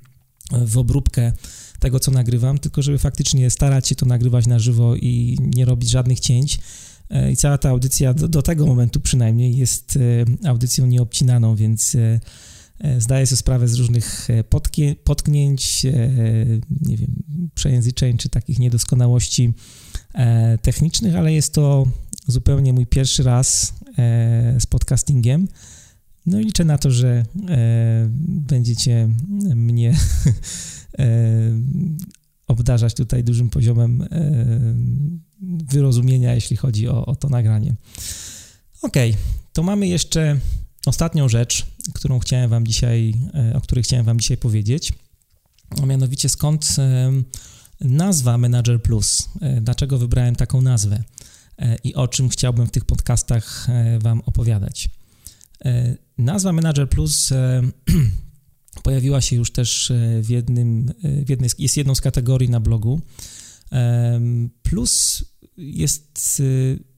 w 0.66 0.78
obróbkę 0.78 1.32
tego, 1.80 2.00
co 2.00 2.10
nagrywam, 2.10 2.58
tylko 2.58 2.82
żeby 2.82 2.98
faktycznie 2.98 3.50
starać 3.50 3.88
się 3.88 3.94
to 3.94 4.06
nagrywać 4.06 4.46
na 4.46 4.58
żywo 4.58 4.96
i 4.96 5.36
nie 5.40 5.64
robić 5.64 5.90
żadnych 5.90 6.20
cięć. 6.20 6.60
E, 7.10 7.32
I 7.32 7.36
cała 7.36 7.58
ta 7.58 7.68
audycja 7.68 8.14
do, 8.14 8.28
do 8.28 8.42
tego 8.42 8.66
momentu 8.66 9.00
przynajmniej 9.00 9.56
jest 9.56 9.98
audycją 10.44 10.86
nieobcinaną, 10.86 11.56
więc 11.56 11.96
zdaję 12.98 13.26
sobie 13.26 13.36
sprawę 13.36 13.68
z 13.68 13.74
różnych 13.74 14.28
potknięć, 15.04 15.86
nie 16.80 16.96
wiem, 16.96 17.22
przejęzyczeń 17.54 18.18
czy 18.18 18.28
takich 18.28 18.58
niedoskonałości 18.58 19.52
technicznych, 20.62 21.16
ale 21.16 21.32
jest 21.32 21.54
to 21.54 21.86
zupełnie 22.26 22.72
mój 22.72 22.86
pierwszy 22.86 23.22
raz 23.22 23.74
z 24.58 24.66
podcastingiem. 24.66 25.48
No 26.28 26.40
i 26.40 26.44
liczę 26.44 26.64
na 26.64 26.78
to, 26.78 26.90
że 26.90 27.08
e, 27.08 27.24
będziecie 28.28 29.08
mnie 29.54 29.90
e, 30.98 31.04
obdarzać 32.46 32.94
tutaj 32.94 33.24
dużym 33.24 33.50
poziomem 33.50 34.02
e, 34.02 34.06
wyrozumienia, 35.72 36.34
jeśli 36.34 36.56
chodzi 36.56 36.88
o, 36.88 37.06
o 37.06 37.16
to 37.16 37.28
nagranie. 37.28 37.74
Ok, 38.82 38.96
to 39.52 39.62
mamy 39.62 39.88
jeszcze 39.88 40.40
ostatnią 40.86 41.28
rzecz, 41.28 41.66
którą 41.94 42.18
chciałem 42.18 42.50
wam 42.50 42.66
dzisiaj, 42.66 43.14
e, 43.34 43.56
o 43.56 43.60
której 43.60 43.84
chciałem 43.84 44.06
wam 44.06 44.20
dzisiaj 44.20 44.36
powiedzieć, 44.36 44.92
a 45.82 45.86
mianowicie 45.86 46.28
skąd 46.28 46.76
e, 46.78 47.12
nazwa 47.80 48.38
Manager 48.38 48.82
Plus, 48.82 49.28
e, 49.40 49.60
dlaczego 49.60 49.98
wybrałem 49.98 50.36
taką 50.36 50.60
nazwę 50.60 51.02
i 51.84 51.94
o 51.94 52.08
czym 52.08 52.28
chciałbym 52.28 52.66
w 52.66 52.70
tych 52.70 52.84
podcastach 52.84 53.66
wam 54.00 54.20
opowiadać. 54.26 54.90
E, 55.64 55.96
nazwa 56.18 56.52
Manager 56.52 56.88
Plus 56.88 57.32
e, 57.32 57.62
pojawiła 58.82 59.20
się 59.20 59.36
już 59.36 59.52
też 59.52 59.90
e, 59.90 60.22
w 60.22 60.30
jednym, 60.30 60.92
w 61.02 61.30
jednej, 61.30 61.50
jest 61.58 61.76
jedną 61.76 61.94
z 61.94 62.00
kategorii 62.00 62.50
na 62.50 62.60
blogu. 62.60 63.00
Plus 64.62 65.24
jest 65.56 66.42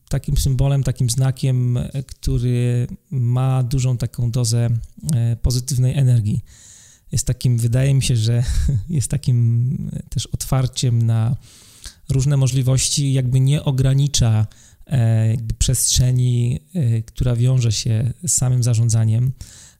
takim 0.08 0.36
symbolem, 0.36 0.82
takim 0.82 1.10
znakiem, 1.10 1.78
który 2.06 2.86
ma 3.10 3.62
dużą 3.62 3.96
taką 3.96 4.30
dozę 4.30 4.70
pozytywnej 5.42 5.98
energii. 5.98 6.44
Jest 7.12 7.26
takim, 7.26 7.58
wydaje 7.58 7.94
mi 7.94 8.02
się, 8.02 8.16
że 8.16 8.44
jest 8.88 9.10
takim 9.10 9.90
też 10.08 10.26
otwarciem 10.26 11.02
na 11.02 11.36
różne 12.08 12.36
możliwości, 12.36 13.12
jakby 13.12 13.40
nie 13.40 13.64
ogranicza 13.64 14.46
E, 14.90 15.28
jakby 15.28 15.54
przestrzeni, 15.54 16.60
e, 16.74 17.02
która 17.02 17.36
wiąże 17.36 17.72
się 17.72 18.12
z 18.26 18.32
samym 18.32 18.62
zarządzaniem, 18.62 19.32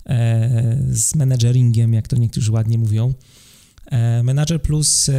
e, 0.07 0.79
z 0.91 1.15
manageringiem, 1.15 1.93
jak 1.95 2.09
to 2.09 2.17
niektórzy 2.17 2.53
ładnie 2.53 2.79
mówią. 2.79 3.15
Manager 4.23 4.63
Plus 4.63 5.11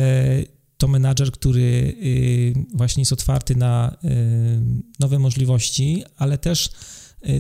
to 0.78 0.88
menadżer, 0.88 1.32
który 1.32 1.96
właśnie 2.74 3.02
jest 3.02 3.14
otwarty 3.14 3.56
na 3.56 3.98
nowe 5.00 5.20
możliwości, 5.20 6.04
ale 6.18 6.38
też 6.38 6.70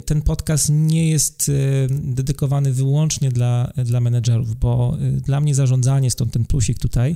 ten 0.05 0.21
podcast 0.21 0.69
nie 0.69 1.09
jest 1.09 1.51
dedykowany 1.89 2.73
wyłącznie 2.73 3.31
dla, 3.31 3.71
dla 3.75 3.99
menedżerów, 3.99 4.55
bo 4.55 4.97
dla 5.15 5.41
mnie 5.41 5.55
zarządzanie, 5.55 6.11
stąd 6.11 6.33
ten 6.33 6.45
plusik 6.45 6.79
tutaj, 6.79 7.15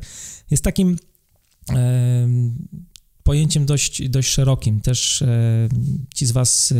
jest 0.51 0.63
takim 0.63 0.97
pojęciem 3.25 3.65
dość, 3.65 4.09
dość 4.09 4.29
szerokim. 4.29 4.81
Też 4.81 5.21
e, 5.21 5.27
ci 6.15 6.25
z 6.25 6.31
Was, 6.31 6.71
e, 6.71 6.75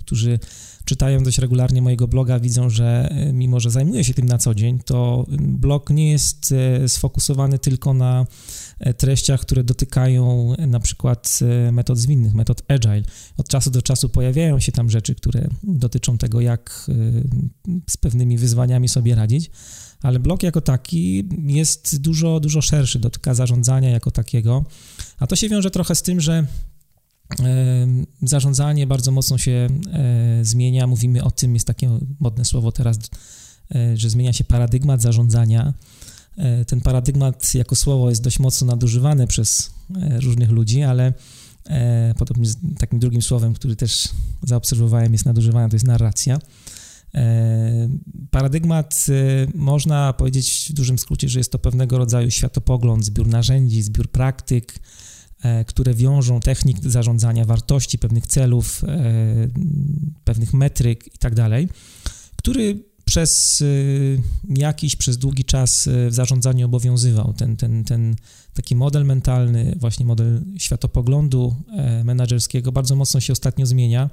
którzy 0.00 0.38
czytają 0.84 1.22
dość 1.22 1.38
regularnie 1.38 1.82
mojego 1.82 2.08
bloga, 2.08 2.40
widzą, 2.40 2.70
że 2.70 3.08
e, 3.10 3.32
mimo, 3.32 3.60
że 3.60 3.70
zajmuję 3.70 4.04
się 4.04 4.14
tym 4.14 4.26
na 4.26 4.38
co 4.38 4.54
dzień, 4.54 4.78
to 4.84 5.26
blog 5.38 5.90
nie 5.90 6.10
jest 6.10 6.54
sfokusowany 6.88 7.58
tylko 7.58 7.94
na 7.94 8.26
treściach, 8.96 9.40
które 9.40 9.64
dotykają 9.64 10.54
na 10.58 10.80
przykład 10.80 11.38
metod 11.72 11.98
zwinnych, 11.98 12.34
metod 12.34 12.62
agile. 12.68 13.02
Od 13.36 13.48
czasu 13.48 13.70
do 13.70 13.82
czasu 13.82 14.08
pojawiają 14.08 14.60
się 14.60 14.72
tam 14.72 14.90
rzeczy, 14.90 15.14
które 15.14 15.48
dotyczą 15.62 16.18
tego, 16.18 16.40
jak 16.40 16.90
z 17.90 17.96
pewnymi 17.96 18.38
wyzwaniami 18.38 18.88
sobie 18.88 19.14
radzić, 19.14 19.50
ale 20.02 20.20
blok 20.20 20.42
jako 20.42 20.60
taki 20.60 21.28
jest 21.46 22.00
dużo, 22.00 22.40
dużo 22.40 22.62
szerszy, 22.62 22.98
dotyka 22.98 23.34
zarządzania 23.34 23.90
jako 23.90 24.10
takiego, 24.10 24.64
a 25.18 25.26
to 25.26 25.36
się 25.36 25.48
wiąże 25.48 25.70
trochę 25.70 25.94
z 25.94 26.02
tym, 26.02 26.20
że 26.20 26.46
zarządzanie 28.22 28.86
bardzo 28.86 29.12
mocno 29.12 29.38
się 29.38 29.68
e, 29.92 30.44
zmienia. 30.44 30.86
Mówimy 30.86 31.24
o 31.24 31.30
tym, 31.30 31.54
jest 31.54 31.66
takie 31.66 31.98
modne 32.20 32.44
słowo 32.44 32.72
teraz, 32.72 32.98
e, 33.74 33.96
że 33.96 34.10
zmienia 34.10 34.32
się 34.32 34.44
paradygmat 34.44 35.02
zarządzania. 35.02 35.74
E, 36.36 36.64
ten 36.64 36.80
paradygmat 36.80 37.54
jako 37.54 37.76
słowo 37.76 38.08
jest 38.08 38.22
dość 38.22 38.38
mocno 38.38 38.66
nadużywane 38.66 39.26
przez 39.26 39.70
różnych 40.20 40.50
ludzi, 40.50 40.82
ale 40.82 41.12
podobnie 42.18 42.46
z 42.46 42.56
takim 42.78 42.98
drugim 42.98 43.22
słowem, 43.22 43.54
który 43.54 43.76
też 43.76 44.08
zaobserwowałem, 44.42 45.12
jest 45.12 45.24
nadużywane, 45.24 45.68
to 45.68 45.76
jest 45.76 45.86
narracja. 45.86 46.38
Paradygmat 48.30 49.06
można 49.54 50.12
powiedzieć 50.12 50.66
w 50.70 50.72
dużym 50.72 50.98
skrócie, 50.98 51.28
że 51.28 51.40
jest 51.40 51.52
to 51.52 51.58
pewnego 51.58 51.98
rodzaju 51.98 52.30
światopogląd, 52.30 53.04
zbiór 53.04 53.26
narzędzi, 53.26 53.82
zbiór 53.82 54.10
praktyk, 54.10 54.74
które 55.66 55.94
wiążą 55.94 56.40
technik 56.40 56.78
zarządzania 56.82 57.44
wartości, 57.44 57.98
pewnych 57.98 58.26
celów, 58.26 58.82
pewnych 60.24 60.52
metryk 60.54 61.04
itd., 61.06 61.50
tak 61.50 61.76
który 62.36 62.84
przez 63.04 63.64
jakiś, 64.48 64.96
przez 64.96 65.18
długi 65.18 65.44
czas 65.44 65.88
w 66.08 66.14
zarządzaniu 66.14 66.66
obowiązywał. 66.66 67.32
Ten, 67.32 67.56
ten, 67.56 67.84
ten 67.84 68.16
taki 68.54 68.76
model 68.76 69.04
mentalny, 69.04 69.76
właśnie 69.76 70.06
model 70.06 70.42
światopoglądu 70.58 71.54
e, 71.76 72.04
menedżerskiego 72.04 72.72
bardzo 72.72 72.96
mocno 72.96 73.20
się 73.20 73.32
ostatnio 73.32 73.66
zmienia 73.66 74.10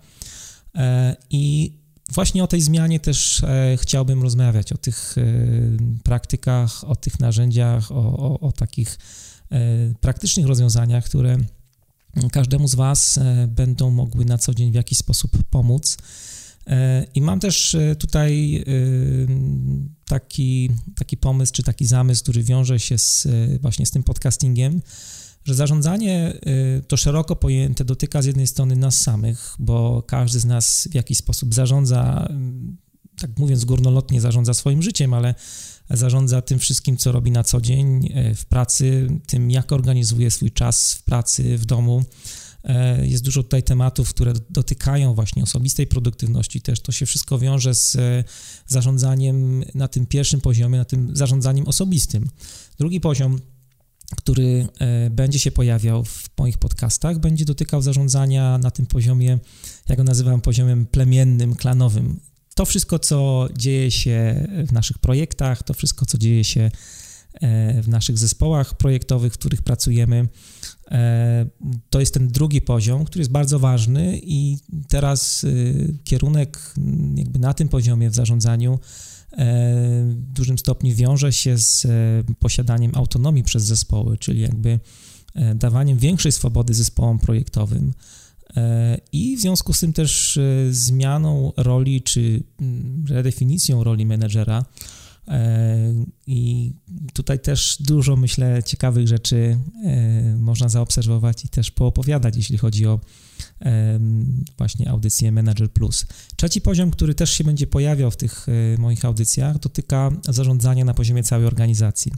e, 0.75 1.15
i 1.29 1.73
właśnie 2.13 2.43
o 2.43 2.47
tej 2.47 2.61
zmianie 2.61 2.99
też 2.99 3.43
e, 3.43 3.77
chciałbym 3.81 4.23
rozmawiać, 4.23 4.73
o 4.73 4.77
tych 4.77 5.15
praktykach, 6.03 6.83
o 6.83 6.95
tych 6.95 7.19
narzędziach, 7.19 7.91
o, 7.91 8.17
o, 8.17 8.39
o 8.39 8.51
takich 8.51 8.97
praktycznych 10.01 10.45
rozwiązaniach, 10.45 11.05
które 11.05 11.37
każdemu 12.31 12.67
z 12.67 12.75
Was 12.75 13.19
będą 13.47 13.91
mogły 13.91 14.25
na 14.25 14.37
co 14.37 14.53
dzień 14.53 14.71
w 14.71 14.75
jakiś 14.75 14.97
sposób 14.97 15.31
pomóc. 15.49 15.97
E, 16.67 17.05
I 17.15 17.21
mam 17.21 17.39
też 17.39 17.75
e, 17.75 17.95
tutaj 17.95 18.55
e, 18.57 18.63
taki, 20.05 20.69
taki 20.95 21.17
pomysł, 21.17 21.53
czy 21.53 21.63
taki 21.63 21.85
zamysł, 21.85 22.23
który 22.23 22.43
wiąże 22.43 22.79
się 22.79 22.97
z, 22.97 23.27
właśnie 23.61 23.85
z 23.85 23.91
tym 23.91 24.03
podcastingiem, 24.03 24.81
że 25.47 25.53
zarządzanie 25.55 26.33
to 26.88 26.97
szeroko 26.97 27.36
pojęte 27.36 27.86
dotyka 27.86 28.21
z 28.21 28.25
jednej 28.25 28.47
strony 28.47 28.75
nas 28.75 29.01
samych, 29.01 29.55
bo 29.60 30.03
każdy 30.07 30.39
z 30.39 30.45
nas 30.45 30.88
w 30.91 30.95
jakiś 30.95 31.17
sposób 31.17 31.53
zarządza, 31.53 32.29
tak 33.19 33.39
mówiąc 33.39 33.65
górnolotnie, 33.65 34.21
zarządza 34.21 34.53
swoim 34.53 34.81
życiem, 34.81 35.13
ale 35.13 35.36
zarządza 35.89 36.41
tym 36.41 36.60
wszystkim, 36.60 36.97
co 36.97 37.12
robi 37.12 37.31
na 37.31 37.43
co 37.43 37.62
dzień 37.62 38.13
w 38.36 38.45
pracy, 38.45 39.07
tym, 39.27 39.51
jak 39.51 39.71
organizuje 39.71 40.31
swój 40.31 40.51
czas 40.51 40.93
w 40.93 41.03
pracy, 41.03 41.57
w 41.57 41.65
domu 41.65 42.03
E, 42.67 43.07
jest 43.07 43.23
dużo 43.23 43.43
tutaj 43.43 43.63
tematów, 43.63 44.10
które 44.10 44.33
dotykają 44.49 45.13
właśnie 45.13 45.43
osobistej 45.43 45.88
produktywności 45.88 46.62
też. 46.62 46.79
To 46.79 46.91
się 46.91 47.05
wszystko 47.05 47.39
wiąże 47.39 47.75
z 47.75 47.95
e, 47.95 48.23
zarządzaniem 48.67 49.63
na 49.75 49.88
tym 49.88 50.05
pierwszym 50.05 50.41
poziomie, 50.41 50.77
na 50.77 50.86
tym 50.86 51.15
zarządzaniem 51.15 51.67
osobistym. 51.67 52.29
Drugi 52.79 53.01
poziom 53.01 53.39
który 54.15 54.67
e, 54.79 55.09
będzie 55.09 55.39
się 55.39 55.51
pojawiał 55.51 56.03
w 56.05 56.29
moich 56.37 56.57
podcastach, 56.57 57.19
będzie 57.19 57.45
dotykał 57.45 57.81
zarządzania 57.81 58.57
na 58.57 58.71
tym 58.71 58.85
poziomie, 58.85 59.39
jak 59.89 59.97
go 59.97 60.03
nazywam, 60.03 60.41
poziomem 60.41 60.85
plemiennym, 60.85 61.55
klanowym. 61.55 62.19
To 62.55 62.65
wszystko, 62.65 62.99
co 62.99 63.47
dzieje 63.57 63.91
się 63.91 64.47
w 64.67 64.71
naszych 64.71 64.97
projektach, 64.97 65.63
to 65.63 65.73
wszystko, 65.73 66.05
co 66.05 66.17
dzieje 66.17 66.43
się 66.43 66.71
w 67.83 67.87
naszych 67.87 68.17
zespołach 68.17 68.77
projektowych, 68.77 69.33
w 69.33 69.37
których 69.37 69.61
pracujemy, 69.61 70.27
E, 70.91 71.45
to 71.89 71.99
jest 71.99 72.13
ten 72.13 72.27
drugi 72.27 72.61
poziom, 72.61 73.05
który 73.05 73.21
jest 73.21 73.31
bardzo 73.31 73.59
ważny 73.59 74.19
i 74.23 74.57
teraz 74.87 75.45
kierunek 76.03 76.73
jakby 77.15 77.39
na 77.39 77.53
tym 77.53 77.67
poziomie 77.69 78.09
w 78.09 78.15
zarządzaniu 78.15 78.73
e, 78.73 78.79
w 79.31 80.15
dużym 80.33 80.57
stopniu 80.57 80.95
wiąże 80.95 81.33
się 81.33 81.57
z 81.57 81.85
e, 81.85 81.89
posiadaniem 82.39 82.91
autonomii 82.95 83.43
przez 83.43 83.63
zespoły, 83.63 84.17
czyli 84.17 84.41
jakby 84.41 84.79
dawaniem 85.55 85.97
większej 85.97 86.31
swobody 86.31 86.73
zespołom 86.73 87.19
projektowym 87.19 87.93
i 89.11 89.37
w 89.37 89.41
związku 89.41 89.73
z 89.73 89.79
tym 89.79 89.93
też 89.93 90.39
zmianą 90.69 91.51
roli 91.57 92.01
czy 92.01 92.43
mm, 92.59 93.05
redefinicją 93.09 93.83
roli 93.83 94.05
menedżera 94.05 94.65
E, 94.65 94.96
I 96.27 96.73
tutaj 97.13 97.39
też 97.39 97.77
dużo, 97.79 98.15
myślę, 98.15 98.63
ciekawych 98.63 99.07
rzeczy 99.07 99.57
e, 99.85 100.35
można 100.39 100.69
zaobserwować 100.69 101.45
i 101.45 101.49
też 101.49 101.71
poopowiadać, 101.71 102.35
jeśli 102.35 102.57
chodzi 102.57 102.85
o 102.85 102.99
właśnie 104.57 104.89
audycję 104.89 105.31
Manager 105.31 105.71
Plus. 105.71 106.05
Trzeci 106.35 106.61
poziom, 106.61 106.91
który 106.91 107.15
też 107.15 107.31
się 107.31 107.43
będzie 107.43 107.67
pojawiał 107.67 108.11
w 108.11 108.17
tych 108.17 108.45
e, 108.49 108.77
moich 108.81 109.05
audycjach, 109.05 109.59
dotyka 109.59 110.11
zarządzania 110.25 110.85
na 110.85 110.93
poziomie 110.93 111.23
całej 111.23 111.47
organizacji. 111.47 112.11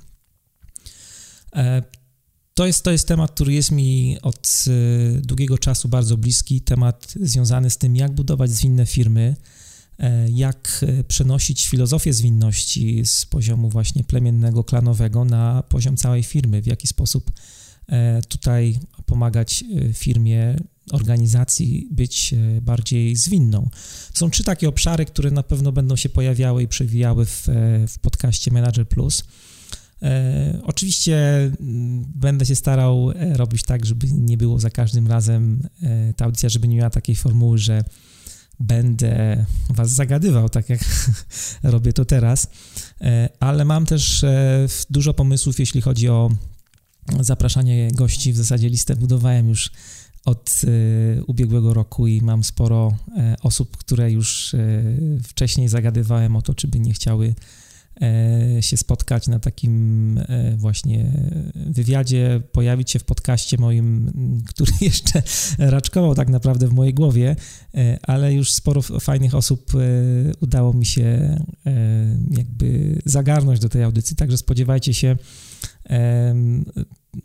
To 2.54 2.66
jest, 2.66 2.84
to 2.84 2.92
jest 2.92 3.08
temat, 3.08 3.32
który 3.32 3.54
jest 3.54 3.72
mi 3.72 4.18
od 4.22 4.66
długiego 5.22 5.58
czasu 5.58 5.90
bardzo 5.90 6.18
bliski, 6.18 6.62
temat 6.62 7.14
związany 7.22 7.70
z 7.70 7.78
tym, 7.78 7.96
jak 7.96 8.12
budować 8.12 8.52
zwinne 8.52 8.86
firmy, 8.86 9.36
E, 9.36 9.59
jak 10.30 10.86
e, 10.88 11.04
przenosić 11.04 11.68
filozofię 11.68 12.14
zwinności 12.14 13.06
z 13.06 13.26
poziomu 13.26 13.70
właśnie 13.70 14.04
plemiennego, 14.04 14.64
klanowego 14.64 15.26
na 15.26 15.64
poziom 15.64 15.98
całej 15.98 16.24
firmy, 16.24 16.62
w 16.62 16.68
jaki 16.68 16.88
sposób 16.88 17.32
e, 17.88 18.22
tutaj 18.22 18.80
pomagać 19.06 19.64
firmie, 19.94 20.56
organizacji 20.92 21.88
być 21.92 22.36
bardziej 22.62 23.16
zwinną. 23.16 23.70
Są 24.14 24.30
trzy 24.30 24.44
takie 24.44 24.70
obszary, 24.70 25.06
które 25.06 25.32
na 25.32 25.44
pewno 25.44 25.72
będą 25.72 25.96
się 25.96 26.10
pojawiały 26.10 26.64
i 26.64 26.68
przewijały 26.68 27.26
w, 27.26 27.48
w 27.88 28.00
podcaście 28.00 28.52
Manager 28.52 28.88
Plus. 28.88 29.24
E, 30.02 30.60
oczywiście 30.64 31.18
mm, 31.60 32.06
będę 32.16 32.46
się 32.46 32.56
starał 32.56 33.12
robić 33.34 33.64
tak, 33.64 33.86
żeby 33.86 34.08
nie 34.12 34.38
było 34.38 34.60
za 34.60 34.70
każdym 34.70 35.08
razem 35.08 35.70
e, 35.82 36.14
ta 36.14 36.26
audycja, 36.26 36.50
żeby 36.50 36.68
nie 36.68 36.78
miała 36.78 36.90
takiej 36.90 37.16
formuły, 37.16 37.58
że 37.58 37.84
będę 38.60 39.46
was 39.70 39.92
zagadywał, 39.92 40.50
tak 40.50 40.70
jak 40.70 40.80
robię 41.64 41.94
to 41.94 42.06
teraz, 42.06 42.48
e, 43.02 43.30
ale 43.40 43.66
mam 43.66 43.86
też 43.86 44.24
e, 44.24 44.68
dużo 44.90 45.14
pomysłów, 45.14 45.60
jeśli 45.60 45.82
chodzi 45.82 46.10
o 46.10 46.30
zapraszanie 47.20 47.92
gości. 47.92 48.34
W 48.34 48.38
zasadzie 48.38 48.70
listę 48.70 48.96
budowałem 48.96 49.50
już 49.50 49.72
od 50.26 50.62
e, 50.64 51.24
ubiegłego 51.24 51.74
roku 51.74 52.08
i 52.08 52.22
mam 52.22 52.44
sporo 52.44 52.98
osób, 53.42 53.78
które 53.78 54.12
już 54.12 54.56
wcześniej 55.24 55.68
zagadywałem 55.68 56.36
o 56.36 56.42
to, 56.42 56.54
czy 56.54 56.68
by 56.68 56.80
nie 56.80 56.94
chciały 56.94 57.36
się 58.62 58.78
spotkać 58.78 59.28
na 59.28 59.40
takim 59.40 60.18
e, 60.18 60.56
właśnie 60.58 61.12
wywiadzie, 61.56 62.42
pojawić 62.52 62.92
się 62.92 63.00
w 63.00 63.04
podcaście 63.04 63.58
moim, 63.58 64.12
który 64.48 64.72
jeszcze 64.82 65.22
raczkował 65.58 66.16
tak 66.16 66.30
naprawdę 66.30 66.68
w 66.68 66.74
mojej 66.74 66.94
głowie, 66.94 67.36
e, 67.76 68.00
ale 68.02 68.34
już 68.34 68.54
sporo 68.54 68.82
fajnych 68.82 69.36
osób 69.36 69.72
udało 70.42 70.74
mi 70.74 70.86
się 70.86 71.38
jakby 72.32 73.00
zagarnąć 73.06 73.60
do 73.60 73.70
tej 73.70 73.84
audycji, 73.84 74.16
także 74.16 74.38
spodziewajcie 74.38 74.94
się 74.94 75.18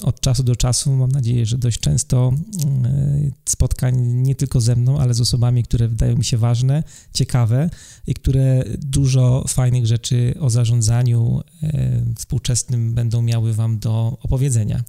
od 0.03 0.21
czasu 0.21 0.43
do 0.43 0.57
czasu, 0.57 0.93
mam 0.93 1.13
nadzieję, 1.13 1.47
że 1.47 1.59
dość 1.59 1.81
często 1.81 2.33
mm, 2.65 3.33
spotkań 3.49 3.97
nie 4.01 4.35
tylko 4.35 4.61
ze 4.61 4.77
mną, 4.77 5.01
ale 5.01 5.15
z 5.15 5.21
osobami, 5.21 5.63
które 5.63 5.89
wydają 5.89 6.17
mi 6.17 6.25
się 6.25 6.39
ważne, 6.39 6.83
ciekawe 7.15 7.71
i 8.07 8.15
które 8.15 8.65
dużo 8.79 9.45
fajnych 9.49 9.87
rzeczy 9.87 10.35
o 10.41 10.51
zarządzaniu 10.51 11.41
e, 11.63 12.03
współczesnym 12.17 12.95
będą 12.95 13.23
miały 13.23 13.55
Wam 13.55 13.79
do 13.79 14.19
opowiedzenia. 14.23 14.85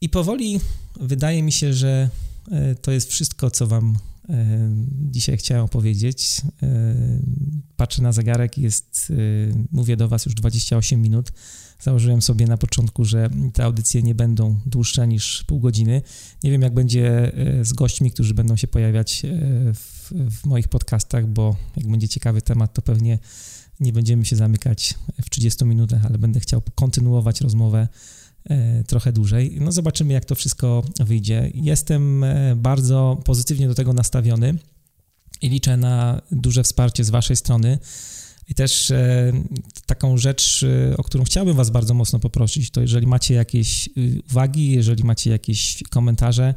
I 0.00 0.08
powoli 0.08 0.60
wydaje 1.00 1.42
mi 1.42 1.52
się, 1.52 1.74
że 1.74 2.10
e, 2.50 2.74
to 2.74 2.90
jest 2.90 3.10
wszystko, 3.10 3.50
co 3.50 3.66
Wam 3.66 3.98
dzisiaj 5.10 5.36
chciałem 5.36 5.64
opowiedzieć. 5.64 6.42
Patrzę 7.76 8.02
na 8.02 8.12
zegarek, 8.12 8.58
jest, 8.58 9.12
mówię 9.72 9.96
do 9.96 10.08
Was 10.08 10.26
już 10.26 10.34
28 10.34 11.02
minut. 11.02 11.32
Założyłem 11.80 12.22
sobie 12.22 12.46
na 12.46 12.56
początku, 12.56 13.04
że 13.04 13.30
te 13.52 13.64
audycje 13.64 14.02
nie 14.02 14.14
będą 14.14 14.60
dłuższe 14.66 15.08
niż 15.08 15.44
pół 15.44 15.60
godziny. 15.60 16.02
Nie 16.42 16.50
wiem, 16.50 16.62
jak 16.62 16.74
będzie 16.74 17.34
e, 17.34 17.64
z 17.64 17.72
gośćmi, 17.72 18.10
którzy 18.10 18.34
będą 18.34 18.56
się 18.56 18.66
pojawiać 18.66 19.24
e, 19.24 19.28
w, 19.74 20.12
w 20.30 20.46
moich 20.46 20.68
podcastach, 20.68 21.26
bo 21.26 21.56
jak 21.76 21.90
będzie 21.90 22.08
ciekawy 22.08 22.42
temat, 22.42 22.74
to 22.74 22.82
pewnie 22.82 23.18
nie 23.80 23.92
będziemy 23.92 24.24
się 24.24 24.36
zamykać 24.36 24.94
w 25.22 25.30
30 25.30 25.64
minutach, 25.64 26.06
ale 26.06 26.18
będę 26.18 26.40
chciał 26.40 26.62
kontynuować 26.74 27.40
rozmowę 27.40 27.88
trochę 28.86 29.12
dłużej. 29.12 29.58
No 29.60 29.72
zobaczymy, 29.72 30.12
jak 30.12 30.24
to 30.24 30.34
wszystko 30.34 30.84
wyjdzie. 31.00 31.50
Jestem 31.54 32.24
bardzo 32.56 33.20
pozytywnie 33.24 33.68
do 33.68 33.74
tego 33.74 33.92
nastawiony 33.92 34.54
i 35.42 35.48
liczę 35.48 35.76
na 35.76 36.22
duże 36.32 36.62
wsparcie 36.62 37.04
z 37.04 37.10
Waszej 37.10 37.36
strony. 37.36 37.78
I 38.48 38.54
też 38.54 38.90
e, 38.90 39.32
taką 39.86 40.18
rzecz, 40.18 40.62
e, 40.92 40.96
o 40.96 41.02
którą 41.02 41.24
chciałbym 41.24 41.56
Was 41.56 41.70
bardzo 41.70 41.94
mocno 41.94 42.18
poprosić, 42.18 42.70
to 42.70 42.80
jeżeli 42.80 43.06
macie 43.06 43.34
jakieś 43.34 43.88
uwagi, 44.30 44.72
jeżeli 44.72 45.04
macie 45.04 45.30
jakieś 45.30 45.82
komentarze, 45.90 46.44
e, 46.44 46.54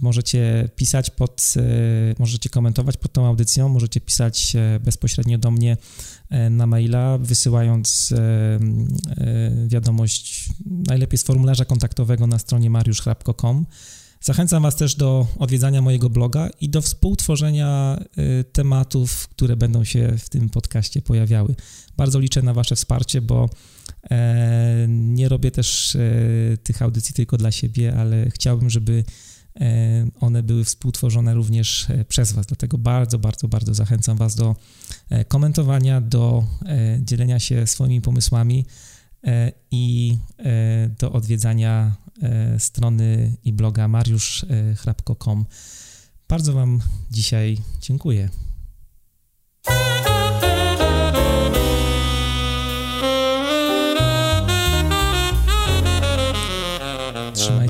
możecie 0.00 0.68
pisać 0.76 1.10
pod, 1.10 1.54
możecie 2.18 2.48
komentować 2.48 2.96
pod 2.96 3.12
tą 3.12 3.26
audycją, 3.26 3.68
możecie 3.68 4.00
pisać 4.00 4.56
bezpośrednio 4.84 5.38
do 5.38 5.50
mnie 5.50 5.76
na 6.50 6.66
maila, 6.66 7.18
wysyłając 7.18 8.14
wiadomość 9.66 10.48
najlepiej 10.66 11.18
z 11.18 11.22
formularza 11.22 11.64
kontaktowego 11.64 12.26
na 12.26 12.38
stronie 12.38 12.70
mariuszchrapko.com 12.70 13.66
Zachęcam 14.22 14.62
Was 14.62 14.76
też 14.76 14.94
do 14.94 15.26
odwiedzania 15.38 15.82
mojego 15.82 16.10
bloga 16.10 16.48
i 16.60 16.68
do 16.68 16.82
współtworzenia 16.82 18.00
tematów, 18.52 19.28
które 19.28 19.56
będą 19.56 19.84
się 19.84 20.14
w 20.18 20.28
tym 20.28 20.50
podcaście 20.50 21.02
pojawiały. 21.02 21.54
Bardzo 21.96 22.18
liczę 22.18 22.42
na 22.42 22.54
Wasze 22.54 22.76
wsparcie, 22.76 23.20
bo 23.20 23.44
e, 23.44 23.48
nie 24.88 25.28
robię 25.28 25.50
też 25.50 25.96
e, 25.96 26.00
tych 26.56 26.82
audycji 26.82 27.14
tylko 27.14 27.36
dla 27.36 27.50
siebie, 27.50 27.96
ale 27.96 28.30
chciałbym, 28.30 28.70
żeby 28.70 29.04
e, 29.60 30.06
one 30.20 30.42
były 30.42 30.64
współtworzone 30.64 31.34
również 31.34 31.86
przez 32.08 32.32
Was. 32.32 32.46
Dlatego 32.46 32.78
bardzo, 32.78 33.18
bardzo, 33.18 33.48
bardzo 33.48 33.74
zachęcam 33.74 34.16
Was 34.16 34.34
do 34.34 34.56
komentowania, 35.28 36.00
do 36.00 36.44
dzielenia 37.00 37.38
się 37.38 37.66
swoimi 37.66 38.00
pomysłami 38.00 38.66
i 39.70 40.16
do 40.98 41.12
odwiedzania 41.12 41.96
E, 42.22 42.58
strony 42.58 43.36
i 43.44 43.52
bloga 43.52 43.88
mariuszchrapko.com. 43.88 45.44
Bardzo 46.28 46.52
Wam 46.52 46.80
dzisiaj 47.10 47.58
dziękuję. 47.80 48.28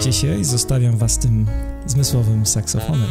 Trzymajcie 0.01 0.21
się 0.21 0.41
i 0.41 0.45
zostawiam 0.45 0.97
was 0.97 1.19
tym 1.19 1.47
zmysłowym 1.87 2.47
saksofonem. 2.47 3.09